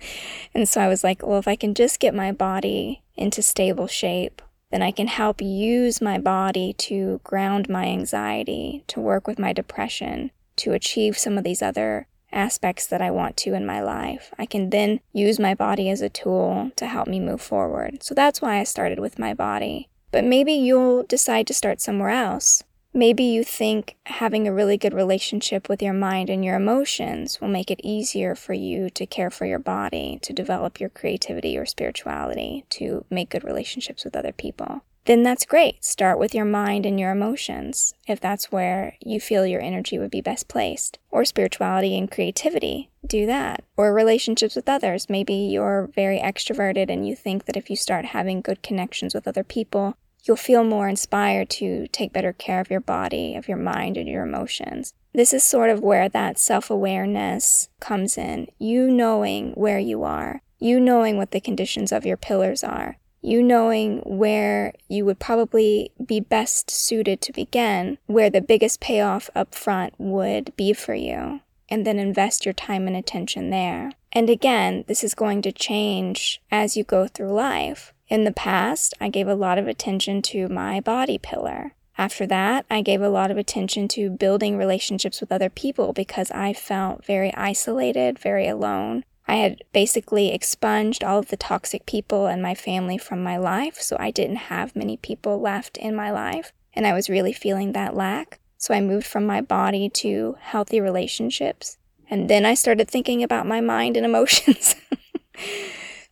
and 0.55 0.67
so 0.67 0.82
I 0.82 0.88
was 0.88 1.03
like, 1.03 1.25
well, 1.25 1.38
if 1.38 1.48
I 1.48 1.55
can 1.55 1.75
just 1.75 2.00
get 2.00 2.15
my 2.15 2.32
body 2.32 3.03
into 3.15 3.43
stable 3.43 3.88
shape, 3.88 4.41
then 4.74 4.82
I 4.82 4.89
can 4.89 5.06
help 5.06 5.39
use 5.39 6.01
my 6.01 6.18
body 6.18 6.74
to 6.80 7.22
ground 7.24 7.70
my 7.70 7.86
anxiety, 7.86 8.84
to 8.88 9.00
work 9.00 9.27
with 9.27 9.38
my 9.38 9.53
depression, 9.53 10.32
to 10.56 10.74
achieve 10.74 11.15
some 11.15 11.38
of 11.38 11.44
these 11.44 11.62
other 11.62 12.08
aspects 12.32 12.88
that 12.88 13.00
I 13.00 13.12
want 13.12 13.38
to 13.38 13.53
in 13.53 13.68
my 13.68 13.84
life. 13.84 14.34
I 14.39 14.48
can 14.48 14.72
then 14.72 15.00
use 15.12 15.39
my 15.39 15.53
body 15.53 15.92
as 15.92 16.01
a 16.01 16.10
tool 16.10 16.72
to 16.77 16.88
help 16.88 17.08
me 17.08 17.20
move 17.20 17.39
forward. 17.39 18.01
So 18.01 18.15
that's 18.15 18.42
why 18.42 18.58
I 18.58 18.63
started 18.63 18.98
with 18.98 19.20
my 19.20 19.36
body. 19.36 19.89
But 20.10 20.24
maybe 20.24 20.53
you'll 20.53 21.03
decide 21.03 21.46
to 21.48 21.53
start 21.53 21.80
somewhere 21.80 22.10
else. 22.10 22.63
Maybe 22.96 23.24
you 23.24 23.44
think 23.44 23.96
having 24.06 24.48
a 24.48 24.54
really 24.54 24.78
good 24.78 24.94
relationship 24.94 25.68
with 25.68 25.82
your 25.82 25.94
mind 25.94 26.30
and 26.30 26.46
your 26.46 26.56
emotions 26.56 27.42
will 27.42 27.48
make 27.48 27.72
it 27.72 27.82
easier 27.84 28.36
for 28.36 28.54
you 28.54 28.92
to 28.92 29.08
care 29.08 29.32
for 29.32 29.46
your 29.46 29.58
body, 29.58 30.20
to 30.22 30.32
develop 30.32 30.80
your 30.80 30.90
creativity 30.90 31.58
or 31.58 31.66
spirituality, 31.66 32.66
to 32.70 33.04
make 33.10 33.32
good 33.32 33.44
relationships 33.44 34.06
with 34.06 34.16
other 34.16 34.32
people. 34.32 34.84
then 35.06 35.24
that's 35.24 35.46
great. 35.46 35.84
Start 35.84 36.18
with 36.18 36.34
your 36.34 36.46
mind 36.46 36.86
and 36.86 36.98
your 36.98 37.12
emotions, 37.12 37.94
if 38.08 38.22
that's 38.22 38.54
where 38.54 38.96
you 39.04 39.20
feel 39.20 39.46
your 39.46 39.60
energy 39.60 40.00
would 40.00 40.12
be 40.12 40.22
best 40.22 40.48
placed. 40.48 40.98
Or 41.12 41.26
spirituality 41.26 41.98
and 41.98 42.10
creativity, 42.10 42.90
do 43.06 43.26
that. 43.26 43.66
Or 43.76 43.94
relationships 43.94 44.56
with 44.56 44.70
others. 44.70 45.10
Maybe 45.10 45.34
you're 45.34 45.90
very 45.94 46.20
extroverted 46.20 46.90
and 46.90 47.06
you 47.06 47.16
think 47.16 47.46
that 47.46 47.58
if 47.58 47.70
you 47.70 47.76
start 47.76 48.06
having 48.06 48.40
good 48.40 48.64
connections 48.64 49.14
with 49.14 49.28
other 49.28 49.44
people, 49.44 49.98
you'll 50.24 50.38
feel 50.38 50.63
more 50.63 50.88
inspired 50.88 51.50
to 51.50 51.88
take 51.88 52.13
better 52.13 52.34
care 52.34 52.60
of 52.60 52.70
your 52.70 52.80
body, 52.80 53.36
of 53.36 53.48
your 53.48 53.58
mind, 53.58 53.98
and 53.98 54.08
your 54.08 54.24
emotions. 54.24 54.94
This 55.13 55.34
is 55.34 55.44
sort 55.44 55.70
of 55.70 55.82
where 55.82 56.10
that 56.10 56.39
self 56.39 56.70
awareness 56.70 57.70
comes 57.80 58.18
in. 58.18 58.48
You 58.58 58.89
knowing 58.89 59.51
where 59.51 59.80
you 59.80 60.03
are, 60.03 60.42
you 60.60 60.80
knowing 60.80 61.18
what 61.18 61.32
the 61.32 61.42
conditions 61.42 61.92
of 61.92 62.06
your 62.06 62.18
pillars 62.18 62.63
are, 62.63 62.98
you 63.22 63.44
knowing 63.44 64.00
where 64.00 64.74
you 64.88 65.06
would 65.06 65.20
probably 65.20 65.92
be 66.03 66.20
best 66.20 66.72
suited 66.72 67.22
to 67.22 67.32
begin, 67.32 67.98
where 68.06 68.30
the 68.30 68.42
biggest 68.42 68.80
payoff 68.82 69.30
up 69.36 69.53
front 69.53 69.94
would 69.98 70.56
be 70.56 70.74
for 70.74 70.94
you, 70.94 71.42
and 71.70 71.86
then 71.86 72.00
invest 72.00 72.46
your 72.46 72.53
time 72.53 72.88
and 72.88 72.96
attention 72.96 73.50
there. 73.50 73.92
And 74.12 74.30
again, 74.30 74.84
this 74.88 75.03
is 75.03 75.15
going 75.15 75.42
to 75.44 75.51
change 75.51 76.42
as 76.51 76.75
you 76.75 76.84
go 76.84 77.08
through 77.08 77.32
life. 77.34 77.93
In 78.10 78.26
the 78.26 78.32
past, 78.32 78.94
I 79.00 79.10
gave 79.10 79.28
a 79.28 79.36
lot 79.36 79.58
of 79.58 79.68
attention 79.68 80.22
to 80.24 80.48
my 80.48 80.80
body 80.80 81.18
pillar. 81.18 81.74
After 81.98 82.26
that, 82.28 82.66
I 82.70 82.82
gave 82.82 83.02
a 83.02 83.10
lot 83.10 83.32
of 83.32 83.38
attention 83.38 83.88
to 83.90 84.10
building 84.10 84.58
relationships 84.58 85.22
with 85.22 85.32
other 85.32 85.50
people 85.50 85.94
because 85.94 86.32
I 86.32 86.54
felt 86.54 87.06
very 87.06 87.34
isolated, 87.36 88.18
very 88.18 88.48
alone. 88.48 89.04
I 89.28 89.36
had 89.36 89.64
basically 89.72 90.34
expunged 90.34 91.04
all 91.04 91.20
of 91.20 91.30
the 91.30 91.38
toxic 91.38 91.86
people 91.86 92.28
and 92.28 92.42
my 92.42 92.56
family 92.56 92.98
from 92.98 93.24
my 93.24 93.38
life, 93.38 93.80
so 93.80 93.96
I 94.00 94.12
didn't 94.12 94.48
have 94.48 94.76
many 94.76 94.98
people 94.98 95.40
left 95.40 95.78
in 95.78 95.96
my 95.96 96.12
life, 96.12 96.52
and 96.74 96.86
I 96.86 96.94
was 96.94 97.10
really 97.10 97.32
feeling 97.32 97.72
that 97.72 97.96
lack. 97.96 98.40
So 98.58 98.74
I 98.74 98.82
moved 98.82 99.08
from 99.08 99.26
my 99.26 99.40
body 99.42 99.90
to 99.90 100.38
healthy 100.42 100.82
relationships, 100.82 101.78
and 102.10 102.30
then 102.30 102.46
I 102.46 102.54
started 102.54 102.90
thinking 102.90 103.24
about 103.24 103.48
my 103.48 103.62
mind 103.62 103.96
and 103.96 104.06
emotions. 104.12 104.76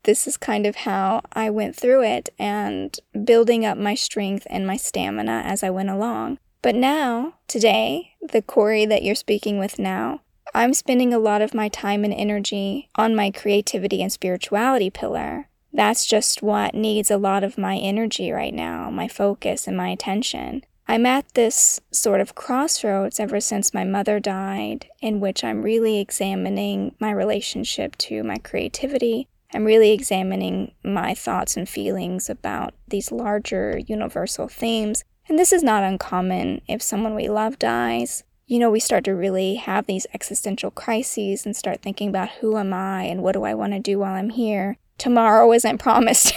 This 0.03 0.27
is 0.27 0.37
kind 0.37 0.65
of 0.65 0.77
how 0.77 1.21
I 1.33 1.49
went 1.49 1.75
through 1.75 2.03
it 2.03 2.29
and 2.39 2.97
building 3.23 3.65
up 3.65 3.77
my 3.77 3.93
strength 3.93 4.47
and 4.49 4.65
my 4.65 4.77
stamina 4.77 5.43
as 5.45 5.63
I 5.63 5.69
went 5.69 5.89
along. 5.89 6.39
But 6.63 6.75
now, 6.75 7.35
today, 7.47 8.15
the 8.21 8.41
Kory 8.41 8.85
that 8.85 9.03
you're 9.03 9.15
speaking 9.15 9.59
with 9.59 9.79
now, 9.79 10.21
I'm 10.53 10.73
spending 10.73 11.13
a 11.13 11.19
lot 11.19 11.41
of 11.41 11.53
my 11.53 11.69
time 11.69 12.03
and 12.03 12.13
energy 12.13 12.89
on 12.95 13.15
my 13.15 13.31
creativity 13.31 14.01
and 14.01 14.11
spirituality 14.11 14.89
pillar. 14.89 15.47
That's 15.73 16.05
just 16.05 16.41
what 16.41 16.75
needs 16.75 17.09
a 17.09 17.17
lot 17.17 17.43
of 17.43 17.57
my 17.57 17.77
energy 17.77 18.31
right 18.31 18.53
now, 18.53 18.89
my 18.89 19.07
focus 19.07 19.67
and 19.67 19.77
my 19.77 19.89
attention. 19.89 20.63
I'm 20.87 21.05
at 21.05 21.35
this 21.35 21.79
sort 21.91 22.19
of 22.19 22.35
crossroads 22.35 23.19
ever 23.19 23.39
since 23.39 23.73
my 23.73 23.85
mother 23.85 24.19
died, 24.19 24.87
in 24.99 25.19
which 25.21 25.43
I'm 25.43 25.61
really 25.61 25.99
examining 25.99 26.95
my 26.99 27.11
relationship 27.11 27.95
to 27.99 28.23
my 28.23 28.37
creativity. 28.37 29.29
I'm 29.53 29.65
really 29.65 29.91
examining 29.91 30.73
my 30.83 31.13
thoughts 31.13 31.57
and 31.57 31.67
feelings 31.67 32.29
about 32.29 32.73
these 32.87 33.11
larger 33.11 33.79
universal 33.79 34.47
themes. 34.47 35.03
And 35.27 35.37
this 35.37 35.53
is 35.53 35.63
not 35.63 35.83
uncommon 35.83 36.61
if 36.67 36.81
someone 36.81 37.15
we 37.15 37.29
love 37.29 37.59
dies 37.59 38.23
you 38.51 38.59
know, 38.59 38.69
we 38.69 38.81
start 38.81 39.05
to 39.05 39.13
really 39.13 39.55
have 39.55 39.85
these 39.85 40.05
existential 40.13 40.71
crises 40.71 41.45
and 41.45 41.55
start 41.55 41.81
thinking 41.81 42.09
about 42.09 42.31
who 42.41 42.57
am 42.57 42.73
I 42.73 43.03
and 43.03 43.23
what 43.23 43.31
do 43.31 43.43
I 43.43 43.53
want 43.53 43.71
to 43.71 43.79
do 43.79 43.99
while 43.99 44.13
I'm 44.13 44.29
here? 44.29 44.75
Tomorrow 44.97 45.53
isn't 45.53 45.77
promised, 45.79 46.33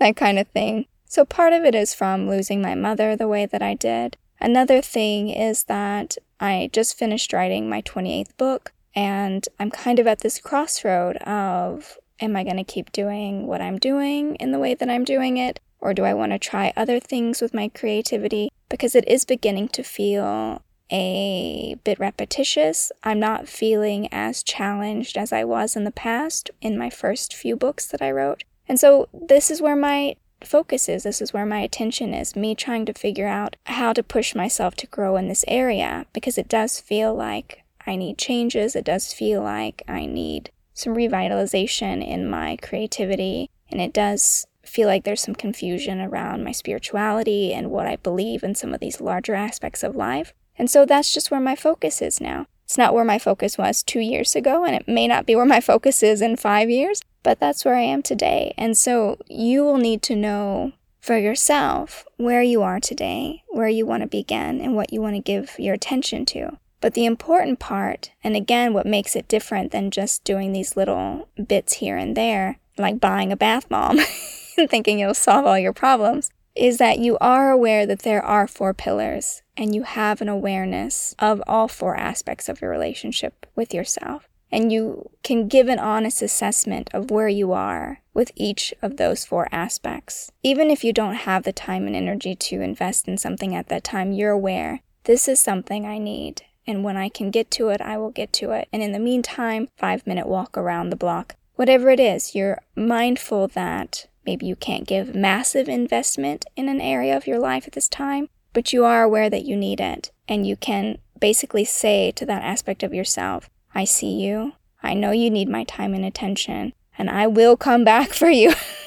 that 0.00 0.16
kind 0.16 0.38
of 0.38 0.48
thing. 0.48 0.86
So, 1.04 1.26
part 1.26 1.52
of 1.52 1.64
it 1.64 1.74
is 1.74 1.92
from 1.92 2.30
losing 2.30 2.62
my 2.62 2.74
mother 2.74 3.14
the 3.14 3.28
way 3.28 3.44
that 3.44 3.60
I 3.60 3.74
did. 3.74 4.16
Another 4.40 4.80
thing 4.80 5.28
is 5.28 5.64
that 5.64 6.16
I 6.40 6.70
just 6.72 6.98
finished 6.98 7.34
writing 7.34 7.68
my 7.68 7.82
28th 7.82 8.34
book, 8.38 8.72
and 8.94 9.46
I'm 9.60 9.70
kind 9.70 9.98
of 9.98 10.06
at 10.06 10.20
this 10.20 10.40
crossroad 10.40 11.16
of 11.18 11.98
am 12.22 12.36
I 12.36 12.44
going 12.44 12.56
to 12.56 12.64
keep 12.64 12.92
doing 12.92 13.46
what 13.46 13.60
I'm 13.60 13.78
doing 13.78 14.36
in 14.36 14.52
the 14.52 14.58
way 14.58 14.74
that 14.74 14.88
I'm 14.88 15.04
doing 15.04 15.36
it? 15.36 15.60
Or 15.80 15.92
do 15.92 16.04
I 16.04 16.14
want 16.14 16.32
to 16.32 16.38
try 16.38 16.72
other 16.76 17.00
things 17.00 17.42
with 17.42 17.52
my 17.52 17.68
creativity? 17.68 18.50
Because 18.68 18.94
it 18.94 19.06
is 19.08 19.24
beginning 19.24 19.68
to 19.70 19.82
feel 19.82 20.62
a 20.90 21.76
bit 21.82 21.98
repetitious. 21.98 22.92
I'm 23.02 23.18
not 23.18 23.48
feeling 23.48 24.08
as 24.12 24.42
challenged 24.42 25.18
as 25.18 25.32
I 25.32 25.42
was 25.42 25.74
in 25.74 25.84
the 25.84 25.90
past 25.90 26.50
in 26.60 26.78
my 26.78 26.88
first 26.88 27.34
few 27.34 27.56
books 27.56 27.86
that 27.86 28.00
I 28.00 28.10
wrote. 28.10 28.44
And 28.68 28.78
so 28.78 29.08
this 29.12 29.50
is 29.50 29.60
where 29.60 29.76
my 29.76 30.16
focus 30.44 30.88
is. 30.88 31.02
This 31.02 31.20
is 31.20 31.32
where 31.32 31.46
my 31.46 31.60
attention 31.60 32.14
is. 32.14 32.36
Me 32.36 32.54
trying 32.54 32.84
to 32.86 32.92
figure 32.92 33.26
out 33.26 33.56
how 33.66 33.92
to 33.92 34.02
push 34.02 34.34
myself 34.34 34.74
to 34.76 34.86
grow 34.86 35.16
in 35.16 35.28
this 35.28 35.44
area 35.48 36.06
because 36.12 36.38
it 36.38 36.48
does 36.48 36.78
feel 36.78 37.14
like 37.14 37.64
I 37.86 37.96
need 37.96 38.18
changes. 38.18 38.76
It 38.76 38.84
does 38.84 39.12
feel 39.12 39.42
like 39.42 39.82
I 39.88 40.06
need 40.06 40.50
some 40.74 40.94
revitalization 40.94 42.06
in 42.06 42.28
my 42.28 42.56
creativity. 42.62 43.50
And 43.70 43.80
it 43.80 43.92
does 43.92 44.46
feel 44.64 44.88
like 44.88 45.04
there's 45.04 45.22
some 45.22 45.34
confusion 45.34 46.00
around 46.00 46.44
my 46.44 46.52
spirituality 46.52 47.52
and 47.52 47.70
what 47.70 47.86
I 47.86 47.96
believe 47.96 48.42
in 48.42 48.54
some 48.54 48.72
of 48.72 48.80
these 48.80 49.00
larger 49.00 49.34
aspects 49.34 49.82
of 49.82 49.96
life. 49.96 50.32
And 50.56 50.70
so 50.70 50.84
that's 50.84 51.12
just 51.12 51.30
where 51.30 51.40
my 51.40 51.56
focus 51.56 52.02
is 52.02 52.20
now. 52.20 52.46
It's 52.64 52.78
not 52.78 52.94
where 52.94 53.04
my 53.04 53.18
focus 53.18 53.58
was 53.58 53.82
two 53.82 54.00
years 54.00 54.34
ago, 54.34 54.64
and 54.64 54.74
it 54.74 54.88
may 54.88 55.06
not 55.06 55.26
be 55.26 55.34
where 55.34 55.44
my 55.44 55.60
focus 55.72 56.02
is 56.02 56.22
in 56.22 56.36
five 56.36 56.70
years, 56.70 57.02
but 57.22 57.40
that's 57.40 57.64
where 57.64 57.74
I 57.74 57.82
am 57.82 58.02
today. 58.02 58.54
And 58.56 58.78
so 58.78 59.18
you 59.28 59.64
will 59.64 59.78
need 59.78 60.02
to 60.02 60.16
know 60.16 60.72
for 61.00 61.18
yourself 61.18 62.06
where 62.16 62.42
you 62.42 62.62
are 62.62 62.78
today, 62.78 63.42
where 63.48 63.68
you 63.68 63.84
want 63.84 64.02
to 64.02 64.08
begin, 64.08 64.60
and 64.60 64.76
what 64.76 64.92
you 64.92 65.02
want 65.02 65.16
to 65.16 65.20
give 65.20 65.56
your 65.58 65.74
attention 65.74 66.24
to. 66.26 66.58
But 66.82 66.94
the 66.94 67.06
important 67.06 67.60
part, 67.60 68.10
and 68.24 68.34
again, 68.34 68.74
what 68.74 68.86
makes 68.86 69.14
it 69.14 69.28
different 69.28 69.70
than 69.70 69.92
just 69.92 70.24
doing 70.24 70.52
these 70.52 70.76
little 70.76 71.28
bits 71.46 71.74
here 71.74 71.96
and 71.96 72.16
there, 72.16 72.58
like 72.76 72.98
buying 72.98 73.30
a 73.30 73.36
bath 73.36 73.68
bomb 73.68 74.00
and 74.58 74.68
thinking 74.68 74.98
it'll 74.98 75.14
solve 75.14 75.46
all 75.46 75.56
your 75.56 75.72
problems, 75.72 76.30
is 76.56 76.78
that 76.78 76.98
you 76.98 77.16
are 77.18 77.52
aware 77.52 77.86
that 77.86 78.00
there 78.00 78.22
are 78.22 78.48
four 78.48 78.74
pillars 78.74 79.42
and 79.56 79.76
you 79.76 79.84
have 79.84 80.20
an 80.20 80.28
awareness 80.28 81.14
of 81.20 81.40
all 81.46 81.68
four 81.68 81.96
aspects 81.96 82.48
of 82.48 82.60
your 82.60 82.70
relationship 82.70 83.46
with 83.54 83.72
yourself. 83.72 84.28
And 84.50 84.72
you 84.72 85.08
can 85.22 85.46
give 85.46 85.68
an 85.68 85.78
honest 85.78 86.20
assessment 86.20 86.90
of 86.92 87.12
where 87.12 87.28
you 87.28 87.52
are 87.52 88.00
with 88.12 88.32
each 88.34 88.74
of 88.82 88.96
those 88.96 89.24
four 89.24 89.48
aspects. 89.52 90.32
Even 90.42 90.68
if 90.68 90.82
you 90.82 90.92
don't 90.92 91.14
have 91.14 91.44
the 91.44 91.52
time 91.52 91.86
and 91.86 91.94
energy 91.94 92.34
to 92.34 92.60
invest 92.60 93.06
in 93.06 93.16
something 93.18 93.54
at 93.54 93.68
that 93.68 93.84
time, 93.84 94.10
you're 94.10 94.32
aware 94.32 94.80
this 95.04 95.26
is 95.26 95.40
something 95.40 95.86
I 95.86 95.98
need. 95.98 96.42
And 96.66 96.84
when 96.84 96.96
I 96.96 97.08
can 97.08 97.30
get 97.30 97.50
to 97.52 97.68
it, 97.68 97.80
I 97.80 97.98
will 97.98 98.10
get 98.10 98.32
to 98.34 98.52
it. 98.52 98.68
And 98.72 98.82
in 98.82 98.92
the 98.92 98.98
meantime, 98.98 99.68
five 99.76 100.06
minute 100.06 100.26
walk 100.26 100.56
around 100.56 100.90
the 100.90 100.96
block. 100.96 101.36
Whatever 101.56 101.90
it 101.90 102.00
is, 102.00 102.34
you're 102.34 102.60
mindful 102.74 103.48
that 103.48 104.06
maybe 104.24 104.46
you 104.46 104.56
can't 104.56 104.86
give 104.86 105.14
massive 105.14 105.68
investment 105.68 106.46
in 106.56 106.68
an 106.68 106.80
area 106.80 107.16
of 107.16 107.26
your 107.26 107.38
life 107.38 107.66
at 107.66 107.72
this 107.72 107.88
time, 107.88 108.28
but 108.52 108.72
you 108.72 108.84
are 108.84 109.02
aware 109.02 109.28
that 109.28 109.44
you 109.44 109.56
need 109.56 109.80
it. 109.80 110.10
And 110.28 110.46
you 110.46 110.56
can 110.56 110.98
basically 111.18 111.64
say 111.64 112.10
to 112.12 112.26
that 112.26 112.42
aspect 112.42 112.82
of 112.82 112.94
yourself, 112.94 113.50
I 113.74 113.84
see 113.84 114.12
you. 114.12 114.52
I 114.82 114.94
know 114.94 115.12
you 115.12 115.30
need 115.30 115.48
my 115.48 115.64
time 115.64 115.94
and 115.94 116.04
attention, 116.04 116.72
and 116.98 117.08
I 117.08 117.26
will 117.26 117.56
come 117.56 117.84
back 117.84 118.10
for 118.12 118.28
you. 118.28 118.52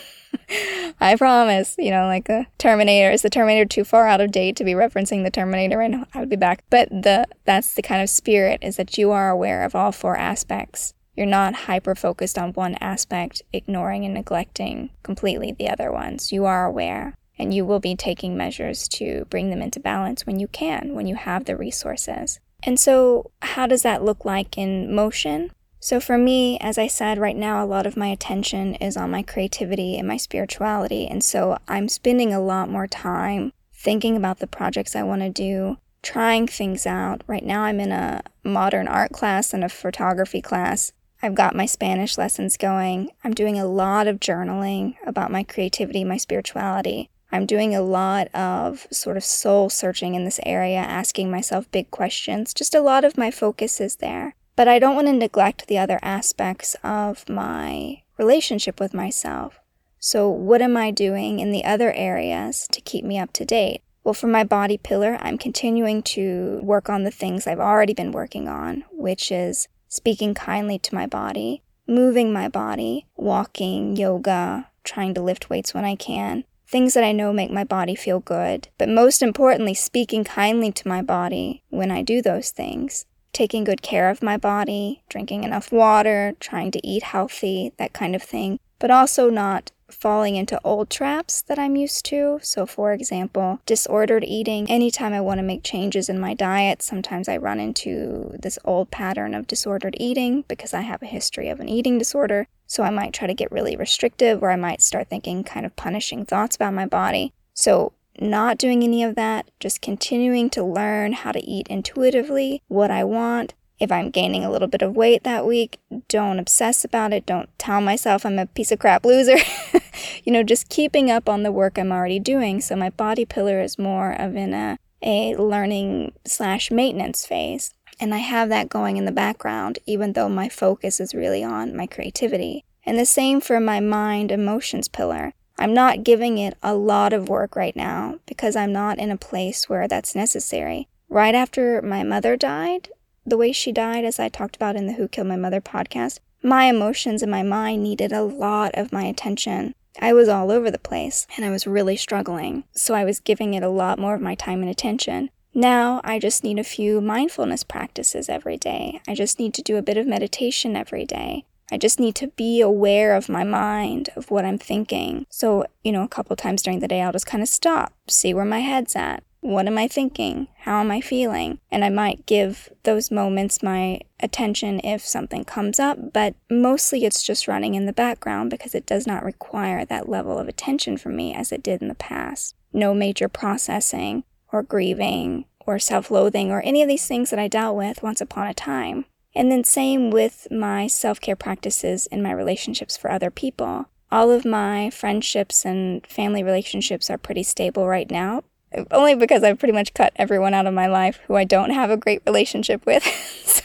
I 0.99 1.15
promise. 1.15 1.75
You 1.77 1.91
know, 1.91 2.07
like 2.07 2.25
the 2.25 2.45
Terminator. 2.57 3.11
Is 3.11 3.21
the 3.21 3.29
Terminator 3.29 3.65
too 3.65 3.83
far 3.83 4.07
out 4.07 4.21
of 4.21 4.31
date 4.31 4.55
to 4.57 4.63
be 4.63 4.73
referencing 4.73 5.23
the 5.23 5.31
Terminator 5.31 5.77
right 5.77 5.91
now? 5.91 6.05
I 6.13 6.19
would 6.19 6.29
be 6.29 6.35
back. 6.35 6.63
But 6.69 6.89
the 6.89 7.25
that's 7.45 7.75
the 7.75 7.81
kind 7.81 8.01
of 8.01 8.09
spirit 8.09 8.59
is 8.61 8.77
that 8.77 8.97
you 8.97 9.11
are 9.11 9.29
aware 9.29 9.63
of 9.63 9.75
all 9.75 9.91
four 9.91 10.17
aspects. 10.17 10.93
You're 11.15 11.25
not 11.25 11.55
hyper 11.55 11.95
focused 11.95 12.37
on 12.37 12.51
one 12.53 12.75
aspect, 12.75 13.41
ignoring 13.53 14.03
and 14.03 14.13
neglecting 14.13 14.89
completely 15.01 15.53
the 15.53 15.69
other 15.69 15.91
ones. 15.91 16.31
You 16.31 16.45
are 16.45 16.65
aware 16.65 17.15
and 17.37 17.53
you 17.53 17.65
will 17.65 17.79
be 17.79 17.95
taking 17.95 18.35
measures 18.37 18.87
to 18.87 19.25
bring 19.29 19.49
them 19.49 19.61
into 19.61 19.79
balance 19.79 20.25
when 20.25 20.39
you 20.39 20.47
can, 20.47 20.93
when 20.93 21.07
you 21.07 21.15
have 21.15 21.45
the 21.45 21.57
resources. 21.57 22.39
And 22.63 22.79
so, 22.79 23.31
how 23.41 23.67
does 23.67 23.83
that 23.83 24.03
look 24.03 24.25
like 24.25 24.57
in 24.57 24.93
motion? 24.93 25.51
So, 25.85 25.99
for 25.99 26.17
me, 26.17 26.57
as 26.61 26.79
I 26.79 26.87
said, 26.87 27.19
right 27.19 27.35
now, 27.35 27.63
a 27.63 27.67
lot 27.67 27.85
of 27.85 27.95
my 27.95 28.07
attention 28.07 28.73
is 28.73 28.97
on 28.97 29.11
my 29.11 29.21
creativity 29.21 29.99
and 29.99 30.07
my 30.07 30.17
spirituality. 30.17 31.05
And 31.05 31.23
so, 31.23 31.59
I'm 31.67 31.89
spending 31.89 32.33
a 32.33 32.41
lot 32.41 32.71
more 32.71 32.87
time 32.87 33.53
thinking 33.71 34.17
about 34.17 34.39
the 34.39 34.47
projects 34.47 34.95
I 34.95 35.03
want 35.03 35.21
to 35.21 35.29
do, 35.29 35.77
trying 36.01 36.47
things 36.47 36.87
out. 36.87 37.21
Right 37.27 37.45
now, 37.45 37.65
I'm 37.65 37.79
in 37.79 37.91
a 37.91 38.23
modern 38.43 38.87
art 38.87 39.11
class 39.11 39.53
and 39.53 39.63
a 39.63 39.69
photography 39.69 40.41
class. 40.41 40.91
I've 41.21 41.35
got 41.35 41.55
my 41.55 41.67
Spanish 41.67 42.17
lessons 42.17 42.57
going. 42.57 43.11
I'm 43.23 43.35
doing 43.35 43.59
a 43.59 43.67
lot 43.67 44.07
of 44.07 44.19
journaling 44.19 44.95
about 45.05 45.31
my 45.31 45.43
creativity, 45.43 46.03
my 46.03 46.17
spirituality. 46.17 47.11
I'm 47.31 47.45
doing 47.45 47.75
a 47.75 47.83
lot 47.83 48.33
of 48.33 48.87
sort 48.89 49.17
of 49.17 49.23
soul 49.23 49.69
searching 49.69 50.15
in 50.15 50.25
this 50.25 50.39
area, 50.47 50.79
asking 50.79 51.29
myself 51.29 51.69
big 51.69 51.91
questions. 51.91 52.55
Just 52.55 52.73
a 52.73 52.81
lot 52.81 53.05
of 53.05 53.19
my 53.19 53.29
focus 53.29 53.79
is 53.79 53.97
there. 53.97 54.33
But 54.55 54.67
I 54.67 54.79
don't 54.79 54.95
want 54.95 55.07
to 55.07 55.13
neglect 55.13 55.67
the 55.67 55.77
other 55.77 55.99
aspects 56.01 56.75
of 56.83 57.27
my 57.27 58.03
relationship 58.17 58.79
with 58.79 58.93
myself. 58.93 59.59
So, 59.99 60.29
what 60.29 60.61
am 60.61 60.77
I 60.77 60.91
doing 60.91 61.39
in 61.39 61.51
the 61.51 61.65
other 61.65 61.91
areas 61.91 62.67
to 62.71 62.81
keep 62.81 63.03
me 63.03 63.17
up 63.17 63.33
to 63.33 63.45
date? 63.45 63.81
Well, 64.03 64.13
for 64.13 64.27
my 64.27 64.43
body 64.43 64.77
pillar, 64.77 65.17
I'm 65.19 65.37
continuing 65.37 66.03
to 66.03 66.59
work 66.61 66.89
on 66.89 67.03
the 67.03 67.11
things 67.11 67.47
I've 67.47 67.59
already 67.59 67.93
been 67.93 68.11
working 68.11 68.47
on, 68.47 68.83
which 68.91 69.31
is 69.31 69.67
speaking 69.87 70.35
kindly 70.35 70.77
to 70.79 70.93
my 70.93 71.07
body, 71.07 71.63
moving 71.87 72.31
my 72.31 72.47
body, 72.47 73.07
walking, 73.15 73.95
yoga, 73.97 74.69
trying 74.83 75.15
to 75.15 75.21
lift 75.21 75.49
weights 75.49 75.73
when 75.73 75.85
I 75.85 75.95
can, 75.95 76.43
things 76.67 76.93
that 76.93 77.03
I 77.03 77.11
know 77.11 77.33
make 77.33 77.51
my 77.51 77.63
body 77.63 77.95
feel 77.95 78.19
good, 78.19 78.67
but 78.77 78.89
most 78.89 79.21
importantly, 79.21 79.73
speaking 79.73 80.23
kindly 80.23 80.71
to 80.71 80.87
my 80.87 81.01
body 81.01 81.63
when 81.69 81.89
I 81.89 82.03
do 82.03 82.21
those 82.21 82.51
things, 82.51 83.05
taking 83.35 83.65
good 83.65 83.81
care 83.81 84.09
of 84.09 84.23
my 84.23 84.37
body, 84.37 85.03
drinking 85.09 85.43
enough 85.43 85.69
water, 85.69 86.33
trying 86.39 86.71
to 86.71 86.87
eat 86.87 87.03
healthy, 87.03 87.73
that 87.77 87.91
kind 87.91 88.15
of 88.15 88.23
thing, 88.23 88.57
but 88.79 88.89
also 88.89 89.29
not 89.29 89.71
falling 89.91 90.37
into 90.37 90.59
old 90.63 90.89
traps 90.89 91.41
that 91.43 91.59
I'm 91.59 91.75
used 91.75 92.05
to. 92.05 92.39
So, 92.41 92.65
for 92.65 92.93
example, 92.93 93.59
disordered 93.65 94.23
eating. 94.23 94.69
Anytime 94.69 95.13
I 95.13 95.19
want 95.19 95.39
to 95.39 95.43
make 95.43 95.63
changes 95.63 96.07
in 96.07 96.17
my 96.17 96.33
diet, 96.33 96.81
sometimes 96.81 97.27
I 97.27 97.35
run 97.37 97.59
into 97.59 98.35
this 98.41 98.57
old 98.63 98.89
pattern 98.89 99.35
of 99.35 99.47
disordered 99.47 99.97
eating 99.99 100.45
because 100.47 100.73
I 100.73 100.81
have 100.81 101.03
a 101.03 101.07
history 101.07 101.49
of 101.49 101.59
an 101.59 101.67
eating 101.67 101.97
disorder. 101.97 102.47
So, 102.67 102.83
I 102.83 102.89
might 102.89 103.13
try 103.13 103.27
to 103.27 103.33
get 103.33 103.51
really 103.51 103.75
restrictive 103.75 104.41
or 104.41 104.49
I 104.49 104.55
might 104.55 104.81
start 104.81 105.09
thinking 105.09 105.43
kind 105.43 105.65
of 105.65 105.75
punishing 105.75 106.25
thoughts 106.25 106.55
about 106.55 106.73
my 106.73 106.85
body. 106.85 107.33
So, 107.53 107.91
not 108.19 108.57
doing 108.57 108.83
any 108.83 109.03
of 109.03 109.15
that, 109.15 109.49
just 109.59 109.81
continuing 109.81 110.49
to 110.51 110.63
learn 110.63 111.13
how 111.13 111.31
to 111.31 111.43
eat 111.43 111.67
intuitively, 111.67 112.61
what 112.67 112.91
I 112.91 113.03
want, 113.03 113.53
if 113.79 113.91
I'm 113.91 114.09
gaining 114.09 114.45
a 114.45 114.51
little 114.51 114.67
bit 114.67 114.81
of 114.81 114.95
weight 114.95 115.23
that 115.23 115.45
week, 115.45 115.79
don't 116.07 116.39
obsess 116.39 116.85
about 116.85 117.11
it. 117.11 117.25
Don't 117.25 117.49
tell 117.59 117.81
myself 117.81 118.25
I'm 118.25 118.39
a 118.39 118.45
piece 118.45 118.71
of 118.71 118.79
crap 118.79 119.05
loser. 119.05 119.37
you 120.23 120.31
know, 120.31 120.43
just 120.43 120.69
keeping 120.69 121.11
up 121.11 121.27
on 121.27 121.43
the 121.43 121.51
work 121.51 121.77
I'm 121.77 121.91
already 121.91 122.19
doing. 122.19 122.61
So 122.61 122.75
my 122.75 122.89
body 122.89 123.25
pillar 123.25 123.59
is 123.61 123.77
more 123.77 124.13
of 124.13 124.35
in 124.35 124.53
a, 124.53 124.77
a 125.01 125.35
learning 125.35 126.13
slash 126.25 126.71
maintenance 126.71 127.25
phase. 127.25 127.73
And 127.99 128.13
I 128.13 128.19
have 128.19 128.49
that 128.49 128.69
going 128.69 128.97
in 128.97 129.05
the 129.05 129.11
background, 129.11 129.79
even 129.85 130.13
though 130.13 130.29
my 130.29 130.49
focus 130.49 130.99
is 130.99 131.13
really 131.13 131.43
on 131.43 131.75
my 131.75 131.87
creativity. 131.87 132.63
And 132.85 132.97
the 132.99 133.05
same 133.05 133.41
for 133.41 133.59
my 133.59 133.79
mind 133.79 134.31
emotions 134.31 134.87
pillar. 134.87 135.33
I'm 135.57 135.73
not 135.73 136.03
giving 136.03 136.37
it 136.37 136.57
a 136.61 136.75
lot 136.75 137.13
of 137.13 137.29
work 137.29 137.55
right 137.55 137.75
now 137.75 138.19
because 138.25 138.55
I'm 138.55 138.73
not 138.73 138.99
in 138.99 139.11
a 139.11 139.17
place 139.17 139.69
where 139.69 139.87
that's 139.87 140.15
necessary. 140.15 140.87
Right 141.09 141.35
after 141.35 141.81
my 141.81 142.03
mother 142.03 142.35
died, 142.35 142.89
the 143.25 143.37
way 143.37 143.51
she 143.51 143.71
died, 143.71 144.05
as 144.05 144.19
I 144.19 144.29
talked 144.29 144.55
about 144.55 144.75
in 144.75 144.85
the 144.85 144.93
Who 144.93 145.07
Killed 145.07 145.27
My 145.27 145.35
Mother 145.35 145.61
podcast, 145.61 146.19
my 146.43 146.65
emotions 146.65 147.23
and 147.23 147.31
my 147.31 147.41
mind 147.41 147.81
needed 147.81 148.11
a 148.11 148.21
lot 148.21 148.71
of 148.75 148.91
my 148.91 149.03
attention. 149.03 149.73
I 149.99 150.13
was 150.13 150.27
all 150.27 150.51
over 150.51 150.69
the 150.69 150.77
place 150.77 151.25
and 151.35 151.45
I 151.45 151.49
was 151.49 151.65
really 151.65 151.95
struggling, 151.95 152.65
so 152.73 152.93
I 152.93 153.05
was 153.05 153.19
giving 153.19 153.53
it 153.53 153.63
a 153.63 153.69
lot 153.69 153.97
more 153.97 154.13
of 154.13 154.21
my 154.21 154.35
time 154.35 154.61
and 154.61 154.69
attention. 154.69 155.29
Now 155.53 156.01
I 156.03 156.19
just 156.19 156.43
need 156.43 156.59
a 156.59 156.65
few 156.65 156.99
mindfulness 156.99 157.63
practices 157.63 158.27
every 158.27 158.57
day. 158.57 159.01
I 159.07 159.15
just 159.15 159.39
need 159.39 159.53
to 159.53 159.61
do 159.61 159.77
a 159.77 159.81
bit 159.81 159.97
of 159.97 160.05
meditation 160.05 160.75
every 160.75 161.05
day. 161.05 161.45
I 161.71 161.77
just 161.77 161.99
need 161.99 162.15
to 162.15 162.27
be 162.27 162.61
aware 162.61 163.15
of 163.15 163.29
my 163.29 163.43
mind, 163.43 164.09
of 164.15 164.29
what 164.29 164.45
I'm 164.45 164.57
thinking. 164.57 165.25
So, 165.29 165.65
you 165.83 165.91
know, 165.91 166.03
a 166.03 166.07
couple 166.07 166.35
times 166.35 166.61
during 166.61 166.79
the 166.79 166.87
day, 166.87 167.01
I'll 167.01 167.11
just 167.11 167.25
kind 167.25 167.41
of 167.41 167.49
stop, 167.49 167.93
see 168.07 168.33
where 168.33 168.45
my 168.45 168.59
head's 168.59 168.95
at. 168.95 169.23
What 169.41 169.67
am 169.67 169.77
I 169.77 169.87
thinking? 169.87 170.47
How 170.61 170.79
am 170.79 170.89
I 170.89 171.01
feeling? 171.01 171.59
And 171.71 171.85
I 171.85 171.89
might 171.89 172.25
give 172.25 172.69
those 172.81 173.11
moments 173.11 173.61
my 173.61 173.99
attention 174.19 174.79
if 174.83 175.05
something 175.05 175.43
comes 175.43 175.79
up, 175.79 176.13
but 176.13 176.33
mostly 176.49 177.05
it's 177.05 177.21
just 177.21 177.47
running 177.47 177.75
in 177.75 177.85
the 177.85 177.93
background 177.93 178.49
because 178.49 178.73
it 178.73 178.87
does 178.87 179.05
not 179.05 179.23
require 179.23 179.85
that 179.85 180.09
level 180.09 180.39
of 180.39 180.47
attention 180.47 180.97
from 180.97 181.15
me 181.15 181.31
as 181.33 181.51
it 181.51 181.61
did 181.61 181.81
in 181.81 181.89
the 181.89 181.95
past. 181.95 182.55
No 182.73 182.95
major 182.95 183.27
processing 183.27 184.23
or 184.51 184.63
grieving 184.63 185.45
or 185.59 185.77
self 185.77 186.09
loathing 186.09 186.51
or 186.51 186.61
any 186.61 186.81
of 186.81 186.87
these 186.87 187.07
things 187.07 187.29
that 187.29 187.39
I 187.39 187.47
dealt 187.47 187.75
with 187.75 188.01
once 188.01 188.21
upon 188.21 188.47
a 188.47 188.53
time. 188.53 189.05
And 189.35 189.51
then, 189.51 189.63
same 189.63 190.09
with 190.11 190.47
my 190.49 190.87
self 190.87 191.19
care 191.19 191.35
practices 191.35 192.07
and 192.07 192.23
my 192.23 192.31
relationships 192.31 192.95
for 192.95 193.11
other 193.11 193.29
people. 193.29 193.87
All 194.11 194.31
of 194.31 194.45
my 194.45 194.89
friendships 194.89 195.65
and 195.65 196.05
family 196.07 196.43
relationships 196.43 197.09
are 197.09 197.17
pretty 197.17 197.43
stable 197.43 197.87
right 197.87 198.09
now, 198.09 198.43
uh, 198.75 198.85
only 198.91 199.15
because 199.15 199.43
I've 199.43 199.59
pretty 199.59 199.73
much 199.73 199.93
cut 199.93 200.13
everyone 200.15 200.53
out 200.53 200.67
of 200.67 200.73
my 200.73 200.87
life 200.87 201.19
who 201.27 201.35
I 201.35 201.43
don't 201.43 201.71
have 201.71 201.89
a 201.89 201.97
great 201.97 202.21
relationship 202.25 202.85
with. 202.85 203.03
so, 203.43 203.63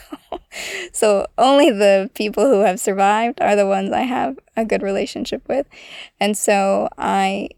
so 0.91 1.27
only 1.37 1.69
the 1.69 2.09
people 2.15 2.45
who 2.45 2.61
have 2.61 2.79
survived 2.79 3.39
are 3.39 3.55
the 3.55 3.67
ones 3.67 3.93
I 3.93 4.01
have 4.01 4.37
a 4.57 4.65
good 4.65 4.81
relationship 4.81 5.47
with. 5.47 5.67
And 6.19 6.37
so 6.37 6.89
I 6.97 7.49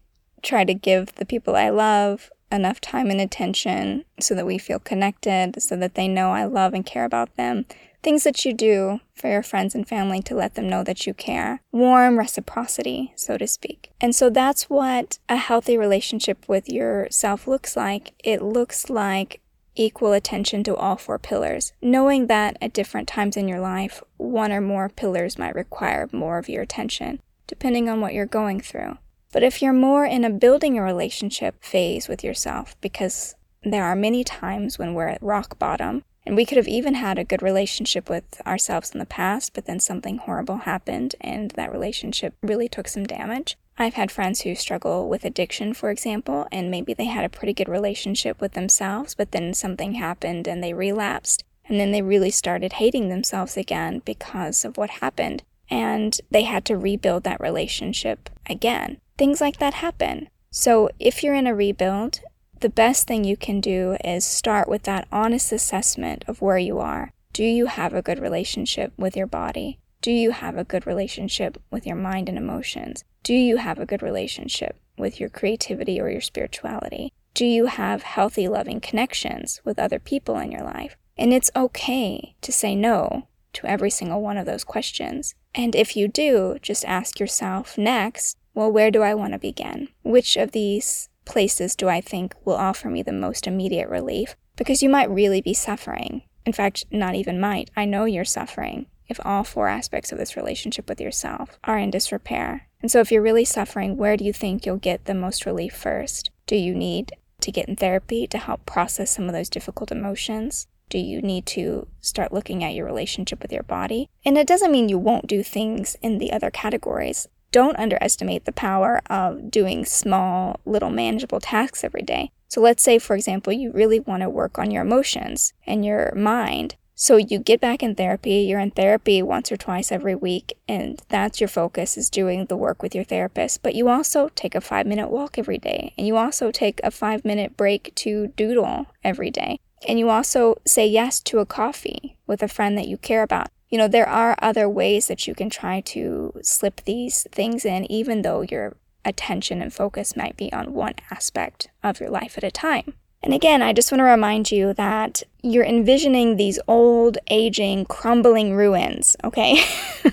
try 0.42 0.64
to 0.64 0.74
give 0.74 1.14
the 1.16 1.24
people 1.24 1.56
I 1.56 1.70
love 1.70 2.30
enough 2.52 2.80
time 2.80 3.10
and 3.10 3.20
attention 3.20 4.04
so 4.20 4.34
that 4.34 4.46
we 4.46 4.58
feel 4.58 4.78
connected, 4.78 5.60
so 5.60 5.76
that 5.76 5.94
they 5.94 6.06
know 6.06 6.30
I 6.30 6.44
love 6.44 6.74
and 6.74 6.86
care 6.86 7.04
about 7.04 7.34
them, 7.36 7.66
Things 8.04 8.24
that 8.24 8.44
you 8.44 8.52
do 8.52 9.00
for 9.14 9.30
your 9.30 9.42
friends 9.42 9.74
and 9.74 9.88
family 9.88 10.20
to 10.24 10.34
let 10.34 10.56
them 10.56 10.68
know 10.68 10.84
that 10.84 11.06
you 11.06 11.14
care. 11.14 11.62
Warm 11.72 12.18
reciprocity, 12.18 13.14
so 13.16 13.38
to 13.38 13.46
speak. 13.46 13.92
And 13.98 14.14
so 14.14 14.28
that's 14.28 14.68
what 14.68 15.18
a 15.26 15.36
healthy 15.36 15.78
relationship 15.78 16.46
with 16.46 16.68
yourself 16.68 17.46
looks 17.46 17.78
like. 17.78 18.12
It 18.22 18.42
looks 18.42 18.90
like 18.90 19.40
equal 19.74 20.12
attention 20.12 20.62
to 20.64 20.76
all 20.76 20.96
four 20.96 21.18
pillars, 21.18 21.72
knowing 21.80 22.26
that 22.26 22.58
at 22.60 22.74
different 22.74 23.08
times 23.08 23.38
in 23.38 23.48
your 23.48 23.60
life, 23.60 24.02
one 24.18 24.52
or 24.52 24.60
more 24.60 24.90
pillars 24.90 25.38
might 25.38 25.54
require 25.54 26.06
more 26.12 26.36
of 26.36 26.50
your 26.50 26.62
attention, 26.62 27.22
depending 27.46 27.88
on 27.88 28.02
what 28.02 28.12
you're 28.12 28.26
going 28.26 28.60
through. 28.60 28.98
But 29.32 29.42
if 29.42 29.62
you're 29.62 29.72
more 29.72 30.04
in 30.04 30.26
a 30.26 30.30
building 30.30 30.76
a 30.76 30.82
relationship 30.82 31.64
phase 31.64 32.06
with 32.06 32.22
yourself, 32.22 32.78
because 32.82 33.34
there 33.62 33.84
are 33.84 33.96
many 33.96 34.24
times 34.24 34.78
when 34.78 34.92
we're 34.92 35.08
at 35.08 35.22
rock 35.22 35.58
bottom 35.58 36.04
and 36.26 36.36
we 36.36 36.46
could 36.46 36.56
have 36.56 36.68
even 36.68 36.94
had 36.94 37.18
a 37.18 37.24
good 37.24 37.42
relationship 37.42 38.08
with 38.08 38.40
ourselves 38.46 38.90
in 38.92 38.98
the 38.98 39.06
past, 39.06 39.52
but 39.52 39.66
then 39.66 39.80
something 39.80 40.18
horrible 40.18 40.58
happened 40.58 41.14
and 41.20 41.50
that 41.52 41.72
relationship 41.72 42.34
really 42.42 42.68
took 42.68 42.88
some 42.88 43.04
damage. 43.04 43.56
I've 43.76 43.94
had 43.94 44.12
friends 44.12 44.42
who 44.42 44.54
struggle 44.54 45.08
with 45.08 45.24
addiction, 45.24 45.74
for 45.74 45.90
example, 45.90 46.46
and 46.52 46.70
maybe 46.70 46.94
they 46.94 47.06
had 47.06 47.24
a 47.24 47.28
pretty 47.28 47.52
good 47.52 47.68
relationship 47.68 48.40
with 48.40 48.52
themselves, 48.52 49.14
but 49.14 49.32
then 49.32 49.52
something 49.52 49.94
happened 49.94 50.46
and 50.46 50.62
they 50.62 50.72
relapsed. 50.72 51.44
And 51.66 51.80
then 51.80 51.92
they 51.92 52.02
really 52.02 52.30
started 52.30 52.74
hating 52.74 53.08
themselves 53.08 53.56
again 53.56 54.02
because 54.04 54.64
of 54.64 54.76
what 54.76 54.90
happened. 54.90 55.42
And 55.70 56.18
they 56.30 56.42
had 56.42 56.64
to 56.66 56.76
rebuild 56.76 57.24
that 57.24 57.40
relationship 57.40 58.30
again. 58.48 58.98
Things 59.16 59.40
like 59.40 59.58
that 59.58 59.74
happen. 59.74 60.28
So 60.50 60.88
if 61.00 61.24
you're 61.24 61.34
in 61.34 61.46
a 61.46 61.54
rebuild 61.54 62.20
the 62.60 62.68
best 62.68 63.06
thing 63.06 63.24
you 63.24 63.36
can 63.36 63.60
do 63.60 63.96
is 64.04 64.24
start 64.24 64.68
with 64.68 64.84
that 64.84 65.06
honest 65.12 65.52
assessment 65.52 66.24
of 66.26 66.40
where 66.40 66.58
you 66.58 66.78
are. 66.78 67.12
Do 67.32 67.44
you 67.44 67.66
have 67.66 67.92
a 67.92 68.02
good 68.02 68.18
relationship 68.18 68.92
with 68.96 69.16
your 69.16 69.26
body? 69.26 69.78
Do 70.00 70.10
you 70.10 70.32
have 70.32 70.56
a 70.56 70.64
good 70.64 70.86
relationship 70.86 71.60
with 71.70 71.86
your 71.86 71.96
mind 71.96 72.28
and 72.28 72.38
emotions? 72.38 73.04
Do 73.22 73.34
you 73.34 73.56
have 73.56 73.78
a 73.78 73.86
good 73.86 74.02
relationship 74.02 74.78
with 74.96 75.18
your 75.18 75.28
creativity 75.28 76.00
or 76.00 76.10
your 76.10 76.20
spirituality? 76.20 77.12
Do 77.32 77.44
you 77.44 77.66
have 77.66 78.02
healthy, 78.02 78.46
loving 78.46 78.80
connections 78.80 79.60
with 79.64 79.78
other 79.78 79.98
people 79.98 80.38
in 80.38 80.52
your 80.52 80.62
life? 80.62 80.96
And 81.16 81.32
it's 81.32 81.50
okay 81.56 82.36
to 82.42 82.52
say 82.52 82.74
no 82.74 83.28
to 83.54 83.66
every 83.66 83.90
single 83.90 84.20
one 84.20 84.36
of 84.36 84.46
those 84.46 84.64
questions. 84.64 85.34
And 85.54 85.74
if 85.74 85.96
you 85.96 86.06
do, 86.06 86.58
just 86.60 86.84
ask 86.84 87.18
yourself 87.18 87.78
next, 87.78 88.36
well, 88.52 88.70
where 88.70 88.90
do 88.90 89.02
I 89.02 89.14
want 89.14 89.32
to 89.32 89.38
begin? 89.38 89.88
Which 90.02 90.36
of 90.36 90.52
these 90.52 91.08
places 91.24 91.76
do 91.76 91.88
I 91.88 92.00
think 92.00 92.34
will 92.44 92.56
offer 92.56 92.88
me 92.88 93.02
the 93.02 93.12
most 93.12 93.46
immediate 93.46 93.88
relief? 93.88 94.36
Because 94.56 94.82
you 94.82 94.88
might 94.88 95.10
really 95.10 95.40
be 95.40 95.54
suffering. 95.54 96.22
In 96.46 96.52
fact, 96.52 96.84
not 96.90 97.14
even 97.14 97.40
might. 97.40 97.70
I 97.76 97.84
know 97.84 98.04
you're 98.04 98.24
suffering 98.24 98.86
if 99.08 99.20
all 99.24 99.44
four 99.44 99.68
aspects 99.68 100.12
of 100.12 100.18
this 100.18 100.36
relationship 100.36 100.88
with 100.88 101.00
yourself 101.00 101.58
are 101.64 101.78
in 101.78 101.90
disrepair. 101.90 102.68
And 102.80 102.90
so, 102.90 103.00
if 103.00 103.10
you're 103.10 103.22
really 103.22 103.44
suffering, 103.44 103.96
where 103.96 104.16
do 104.16 104.24
you 104.24 104.32
think 104.32 104.64
you'll 104.64 104.76
get 104.76 105.04
the 105.04 105.14
most 105.14 105.46
relief 105.46 105.74
first? 105.74 106.30
Do 106.46 106.56
you 106.56 106.74
need 106.74 107.12
to 107.40 107.52
get 107.52 107.68
in 107.68 107.76
therapy 107.76 108.26
to 108.26 108.38
help 108.38 108.66
process 108.66 109.10
some 109.10 109.26
of 109.26 109.32
those 109.32 109.48
difficult 109.48 109.90
emotions? 109.90 110.66
Do 110.90 110.98
you 110.98 111.22
need 111.22 111.46
to 111.46 111.88
start 112.00 112.32
looking 112.32 112.62
at 112.62 112.74
your 112.74 112.86
relationship 112.86 113.42
with 113.42 113.52
your 113.52 113.62
body? 113.62 114.10
And 114.24 114.36
it 114.36 114.46
doesn't 114.46 114.70
mean 114.70 114.88
you 114.88 114.98
won't 114.98 115.26
do 115.26 115.42
things 115.42 115.96
in 116.02 116.18
the 116.18 116.32
other 116.32 116.50
categories 116.50 117.26
don't 117.54 117.78
underestimate 117.78 118.46
the 118.46 118.52
power 118.52 119.00
of 119.08 119.48
doing 119.48 119.84
small, 119.84 120.58
little 120.64 120.90
manageable 120.90 121.38
tasks 121.38 121.84
every 121.84 122.02
day. 122.02 122.32
So, 122.48 122.60
let's 122.60 122.82
say, 122.82 122.98
for 122.98 123.14
example, 123.14 123.52
you 123.52 123.70
really 123.70 124.00
want 124.00 124.22
to 124.22 124.28
work 124.28 124.58
on 124.58 124.72
your 124.72 124.82
emotions 124.82 125.52
and 125.64 125.84
your 125.84 126.12
mind. 126.16 126.74
So, 126.96 127.16
you 127.16 127.38
get 127.38 127.60
back 127.60 127.80
in 127.80 127.94
therapy, 127.94 128.38
you're 128.38 128.58
in 128.58 128.72
therapy 128.72 129.22
once 129.22 129.52
or 129.52 129.56
twice 129.56 129.92
every 129.92 130.16
week, 130.16 130.58
and 130.66 131.00
that's 131.08 131.40
your 131.40 131.46
focus 131.46 131.96
is 131.96 132.10
doing 132.10 132.46
the 132.46 132.56
work 132.56 132.82
with 132.82 132.92
your 132.92 133.04
therapist. 133.04 133.62
But 133.62 133.76
you 133.76 133.88
also 133.88 134.30
take 134.34 134.56
a 134.56 134.60
five 134.60 134.84
minute 134.84 135.08
walk 135.08 135.38
every 135.38 135.58
day, 135.58 135.94
and 135.96 136.08
you 136.08 136.16
also 136.16 136.50
take 136.50 136.80
a 136.82 136.90
five 136.90 137.24
minute 137.24 137.56
break 137.56 137.94
to 137.96 138.32
doodle 138.36 138.86
every 139.04 139.30
day. 139.30 139.60
And 139.86 140.00
you 140.00 140.08
also 140.08 140.56
say 140.66 140.88
yes 140.88 141.20
to 141.20 141.38
a 141.38 141.46
coffee 141.46 142.16
with 142.26 142.42
a 142.42 142.48
friend 142.48 142.76
that 142.78 142.88
you 142.88 142.96
care 142.96 143.22
about 143.22 143.48
you 143.74 143.78
know, 143.78 143.88
there 143.88 144.08
are 144.08 144.36
other 144.40 144.68
ways 144.68 145.08
that 145.08 145.26
you 145.26 145.34
can 145.34 145.50
try 145.50 145.80
to 145.80 146.32
slip 146.42 146.82
these 146.84 147.26
things 147.32 147.64
in, 147.64 147.90
even 147.90 148.22
though 148.22 148.42
you're 148.42 148.76
attention 149.04 149.60
and 149.60 149.74
focus 149.74 150.16
might 150.16 150.36
be 150.36 150.52
on 150.52 150.74
one 150.74 150.94
aspect 151.10 151.66
of 151.82 151.98
your 151.98 152.08
life 152.08 152.38
at 152.38 152.44
a 152.44 152.52
time. 152.52 152.94
And 153.20 153.34
again, 153.34 153.62
I 153.62 153.72
just 153.72 153.90
want 153.90 153.98
to 153.98 154.04
remind 154.04 154.52
you 154.52 154.74
that 154.74 155.24
you're 155.42 155.64
envisioning 155.64 156.36
these 156.36 156.60
old, 156.68 157.18
aging, 157.32 157.86
crumbling 157.86 158.54
ruins, 158.54 159.16
okay? 159.24 159.60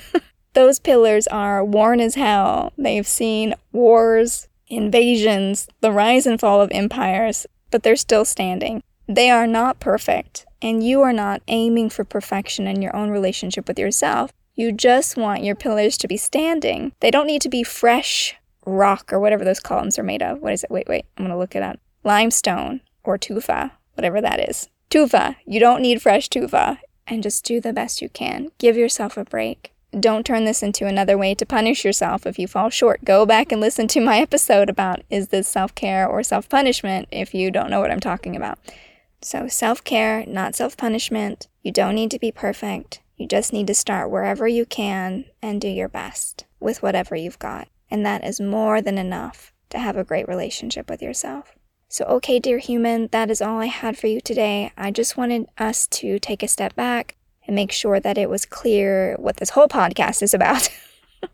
Those 0.55 0.79
pillars 0.79 1.27
are 1.27 1.63
worn 1.63 1.99
as 1.99 2.15
hell. 2.15 2.73
They've 2.79 3.05
seen 3.05 3.53
wars, 3.71 4.47
invasions, 4.69 5.67
the 5.81 5.91
rise 5.91 6.25
and 6.25 6.39
fall 6.39 6.61
of 6.61 6.71
empires, 6.73 7.45
but 7.69 7.83
they're 7.83 7.95
still 7.95 8.25
standing. 8.25 8.81
They 9.13 9.29
are 9.29 9.45
not 9.45 9.81
perfect, 9.81 10.45
and 10.61 10.81
you 10.81 11.01
are 11.01 11.11
not 11.11 11.41
aiming 11.49 11.89
for 11.89 12.05
perfection 12.05 12.65
in 12.65 12.81
your 12.81 12.95
own 12.95 13.09
relationship 13.09 13.67
with 13.67 13.77
yourself. 13.77 14.31
You 14.55 14.71
just 14.71 15.17
want 15.17 15.43
your 15.43 15.53
pillars 15.53 15.97
to 15.97 16.07
be 16.07 16.15
standing. 16.15 16.93
They 17.01 17.11
don't 17.11 17.27
need 17.27 17.41
to 17.41 17.49
be 17.49 17.61
fresh 17.61 18.35
rock 18.65 19.11
or 19.11 19.19
whatever 19.19 19.43
those 19.43 19.59
columns 19.59 19.99
are 19.99 20.03
made 20.03 20.21
of. 20.21 20.39
What 20.39 20.53
is 20.53 20.63
it? 20.63 20.71
Wait, 20.71 20.87
wait, 20.87 21.07
I'm 21.17 21.27
to 21.27 21.37
look 21.37 21.57
it 21.57 21.61
up. 21.61 21.77
Limestone 22.05 22.79
or 23.03 23.17
tufa, 23.17 23.71
whatever 23.95 24.21
that 24.21 24.49
is. 24.49 24.69
Tufa, 24.89 25.35
you 25.45 25.59
don't 25.59 25.81
need 25.81 26.01
fresh 26.01 26.29
tufa. 26.29 26.77
And 27.05 27.21
just 27.21 27.43
do 27.43 27.59
the 27.59 27.73
best 27.73 28.01
you 28.01 28.07
can. 28.07 28.51
Give 28.59 28.77
yourself 28.77 29.17
a 29.17 29.25
break. 29.25 29.73
Don't 29.99 30.25
turn 30.25 30.45
this 30.45 30.63
into 30.63 30.87
another 30.87 31.17
way 31.17 31.35
to 31.35 31.45
punish 31.45 31.83
yourself 31.83 32.25
if 32.25 32.39
you 32.39 32.47
fall 32.47 32.69
short. 32.69 33.03
Go 33.03 33.25
back 33.25 33.51
and 33.51 33.59
listen 33.59 33.89
to 33.89 33.99
my 33.99 34.19
episode 34.21 34.69
about 34.69 35.01
is 35.09 35.27
this 35.27 35.49
self 35.49 35.75
care 35.75 36.07
or 36.07 36.23
self 36.23 36.47
punishment 36.47 37.09
if 37.11 37.33
you 37.33 37.51
don't 37.51 37.69
know 37.69 37.81
what 37.81 37.91
I'm 37.91 37.99
talking 37.99 38.37
about. 38.37 38.57
So, 39.21 39.47
self 39.47 39.83
care, 39.83 40.25
not 40.25 40.55
self 40.55 40.75
punishment. 40.75 41.47
You 41.61 41.71
don't 41.71 41.95
need 41.95 42.11
to 42.11 42.19
be 42.19 42.31
perfect. 42.31 43.01
You 43.17 43.27
just 43.27 43.53
need 43.53 43.67
to 43.67 43.75
start 43.75 44.09
wherever 44.09 44.47
you 44.47 44.65
can 44.65 45.25
and 45.41 45.61
do 45.61 45.67
your 45.67 45.87
best 45.87 46.45
with 46.59 46.81
whatever 46.81 47.15
you've 47.15 47.37
got. 47.37 47.67
And 47.91 48.03
that 48.05 48.23
is 48.23 48.41
more 48.41 48.81
than 48.81 48.97
enough 48.97 49.53
to 49.69 49.77
have 49.77 49.95
a 49.95 50.03
great 50.03 50.27
relationship 50.27 50.89
with 50.89 51.01
yourself. 51.03 51.55
So, 51.87 52.05
okay, 52.05 52.39
dear 52.39 52.57
human, 52.57 53.09
that 53.11 53.29
is 53.29 53.41
all 53.41 53.59
I 53.59 53.65
had 53.65 53.97
for 53.97 54.07
you 54.07 54.21
today. 54.21 54.71
I 54.77 54.91
just 54.91 55.17
wanted 55.17 55.47
us 55.57 55.85
to 55.87 56.19
take 56.19 56.41
a 56.41 56.47
step 56.47 56.73
back 56.75 57.15
and 57.45 57.55
make 57.55 57.71
sure 57.71 57.99
that 57.99 58.17
it 58.17 58.29
was 58.29 58.45
clear 58.45 59.15
what 59.19 59.37
this 59.37 59.51
whole 59.51 59.67
podcast 59.79 60.23
is 60.23 60.33
about. 60.33 60.69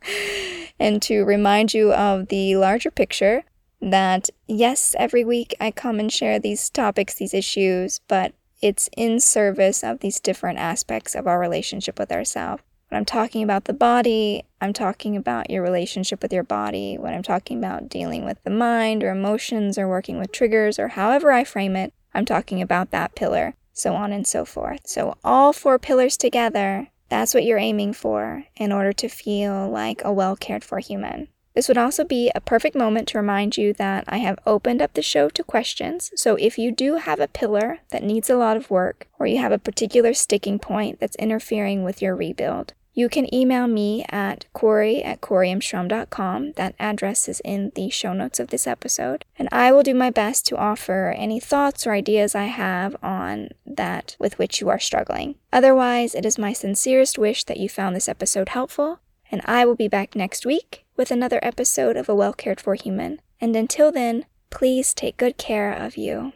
and 0.79 1.01
to 1.03 1.23
remind 1.23 1.73
you 1.73 1.93
of 1.93 2.27
the 2.27 2.57
larger 2.57 2.91
picture 2.91 3.43
that, 3.81 4.29
yes, 4.47 4.95
every 4.97 5.23
week 5.23 5.55
I 5.59 5.71
come 5.71 5.99
and 5.99 6.11
share 6.11 6.39
these 6.39 6.69
topics, 6.69 7.15
these 7.15 7.33
issues, 7.33 7.99
but 8.07 8.33
it's 8.61 8.89
in 8.97 9.19
service 9.19 9.83
of 9.83 9.99
these 9.99 10.19
different 10.19 10.59
aspects 10.59 11.15
of 11.15 11.27
our 11.27 11.39
relationship 11.39 11.99
with 11.99 12.11
ourselves. 12.11 12.63
When 12.89 12.97
I'm 12.97 13.05
talking 13.05 13.43
about 13.43 13.65
the 13.65 13.73
body, 13.73 14.43
I'm 14.61 14.71
talking 14.71 15.17
about 15.17 15.49
your 15.49 15.61
relationship 15.61 16.21
with 16.21 16.31
your 16.31 16.43
body. 16.43 16.97
When 16.97 17.13
I'm 17.13 17.23
talking 17.23 17.57
about 17.57 17.89
dealing 17.89 18.23
with 18.23 18.41
the 18.43 18.49
mind 18.49 19.03
or 19.03 19.11
emotions 19.11 19.77
or 19.77 19.89
working 19.89 20.17
with 20.17 20.31
triggers 20.31 20.79
or 20.79 20.89
however 20.89 21.31
I 21.33 21.43
frame 21.43 21.75
it, 21.75 21.93
I'm 22.13 22.23
talking 22.23 22.61
about 22.61 22.91
that 22.91 23.13
pillar, 23.13 23.55
so 23.73 23.93
on 23.93 24.13
and 24.13 24.25
so 24.25 24.45
forth. 24.45 24.87
So, 24.87 25.17
all 25.23 25.51
four 25.51 25.77
pillars 25.77 26.15
together, 26.15 26.87
that's 27.09 27.33
what 27.33 27.43
you're 27.43 27.57
aiming 27.57 27.93
for 27.93 28.45
in 28.55 28.71
order 28.71 28.93
to 28.93 29.09
feel 29.09 29.69
like 29.69 30.01
a 30.03 30.13
well 30.13 30.37
cared 30.37 30.63
for 30.63 30.79
human. 30.79 31.27
This 31.57 31.67
would 31.67 31.77
also 31.79 32.03
be 32.03 32.31
a 32.35 32.39
perfect 32.39 32.75
moment 32.75 33.07
to 33.07 33.17
remind 33.17 33.57
you 33.57 33.73
that 33.73 34.03
I 34.07 34.17
have 34.17 34.37
opened 34.45 34.79
up 34.79 34.93
the 34.93 35.01
show 35.01 35.27
to 35.29 35.43
questions. 35.43 36.11
So 36.15 36.35
if 36.35 36.59
you 36.59 36.71
do 36.71 36.97
have 36.97 37.19
a 37.19 37.27
pillar 37.27 37.79
that 37.89 38.03
needs 38.03 38.29
a 38.29 38.37
lot 38.37 38.57
of 38.57 38.69
work, 38.69 39.07
or 39.17 39.25
you 39.25 39.39
have 39.39 39.51
a 39.51 39.57
particular 39.57 40.13
sticking 40.13 40.59
point 40.59 40.99
that's 40.99 41.15
interfering 41.15 41.83
with 41.83 41.99
your 41.99 42.15
rebuild, 42.15 42.75
you 42.93 43.09
can 43.09 43.33
email 43.33 43.65
me 43.65 44.05
at 44.09 44.45
Kory 44.53 45.01
at 45.01 45.21
KoryMShrum.com. 45.21 46.51
That 46.57 46.75
address 46.79 47.27
is 47.27 47.41
in 47.43 47.71
the 47.73 47.89
show 47.89 48.13
notes 48.13 48.39
of 48.39 48.49
this 48.49 48.67
episode. 48.67 49.25
And 49.39 49.49
I 49.51 49.71
will 49.71 49.81
do 49.81 49.95
my 49.95 50.11
best 50.11 50.45
to 50.47 50.57
offer 50.57 51.11
any 51.17 51.39
thoughts 51.39 51.87
or 51.87 51.91
ideas 51.91 52.35
I 52.35 52.45
have 52.45 52.95
on 53.01 53.49
that 53.65 54.15
with 54.19 54.37
which 54.37 54.61
you 54.61 54.69
are 54.69 54.79
struggling. 54.79 55.33
Otherwise, 55.51 56.13
it 56.13 56.23
is 56.23 56.37
my 56.37 56.53
sincerest 56.53 57.17
wish 57.17 57.45
that 57.45 57.57
you 57.57 57.67
found 57.67 57.95
this 57.95 58.07
episode 58.07 58.49
helpful, 58.49 58.99
and 59.31 59.41
I 59.45 59.65
will 59.65 59.75
be 59.75 59.87
back 59.87 60.15
next 60.15 60.45
week 60.45 60.83
with 60.97 61.11
another 61.11 61.39
episode 61.41 61.95
of 61.95 62.09
A 62.09 62.15
Well 62.15 62.33
Cared 62.33 62.59
For 62.59 62.75
Human. 62.75 63.19
And 63.39 63.55
until 63.55 63.91
then, 63.91 64.25
please 64.49 64.93
take 64.93 65.15
good 65.15 65.37
care 65.37 65.71
of 65.71 65.95
you. 65.95 66.33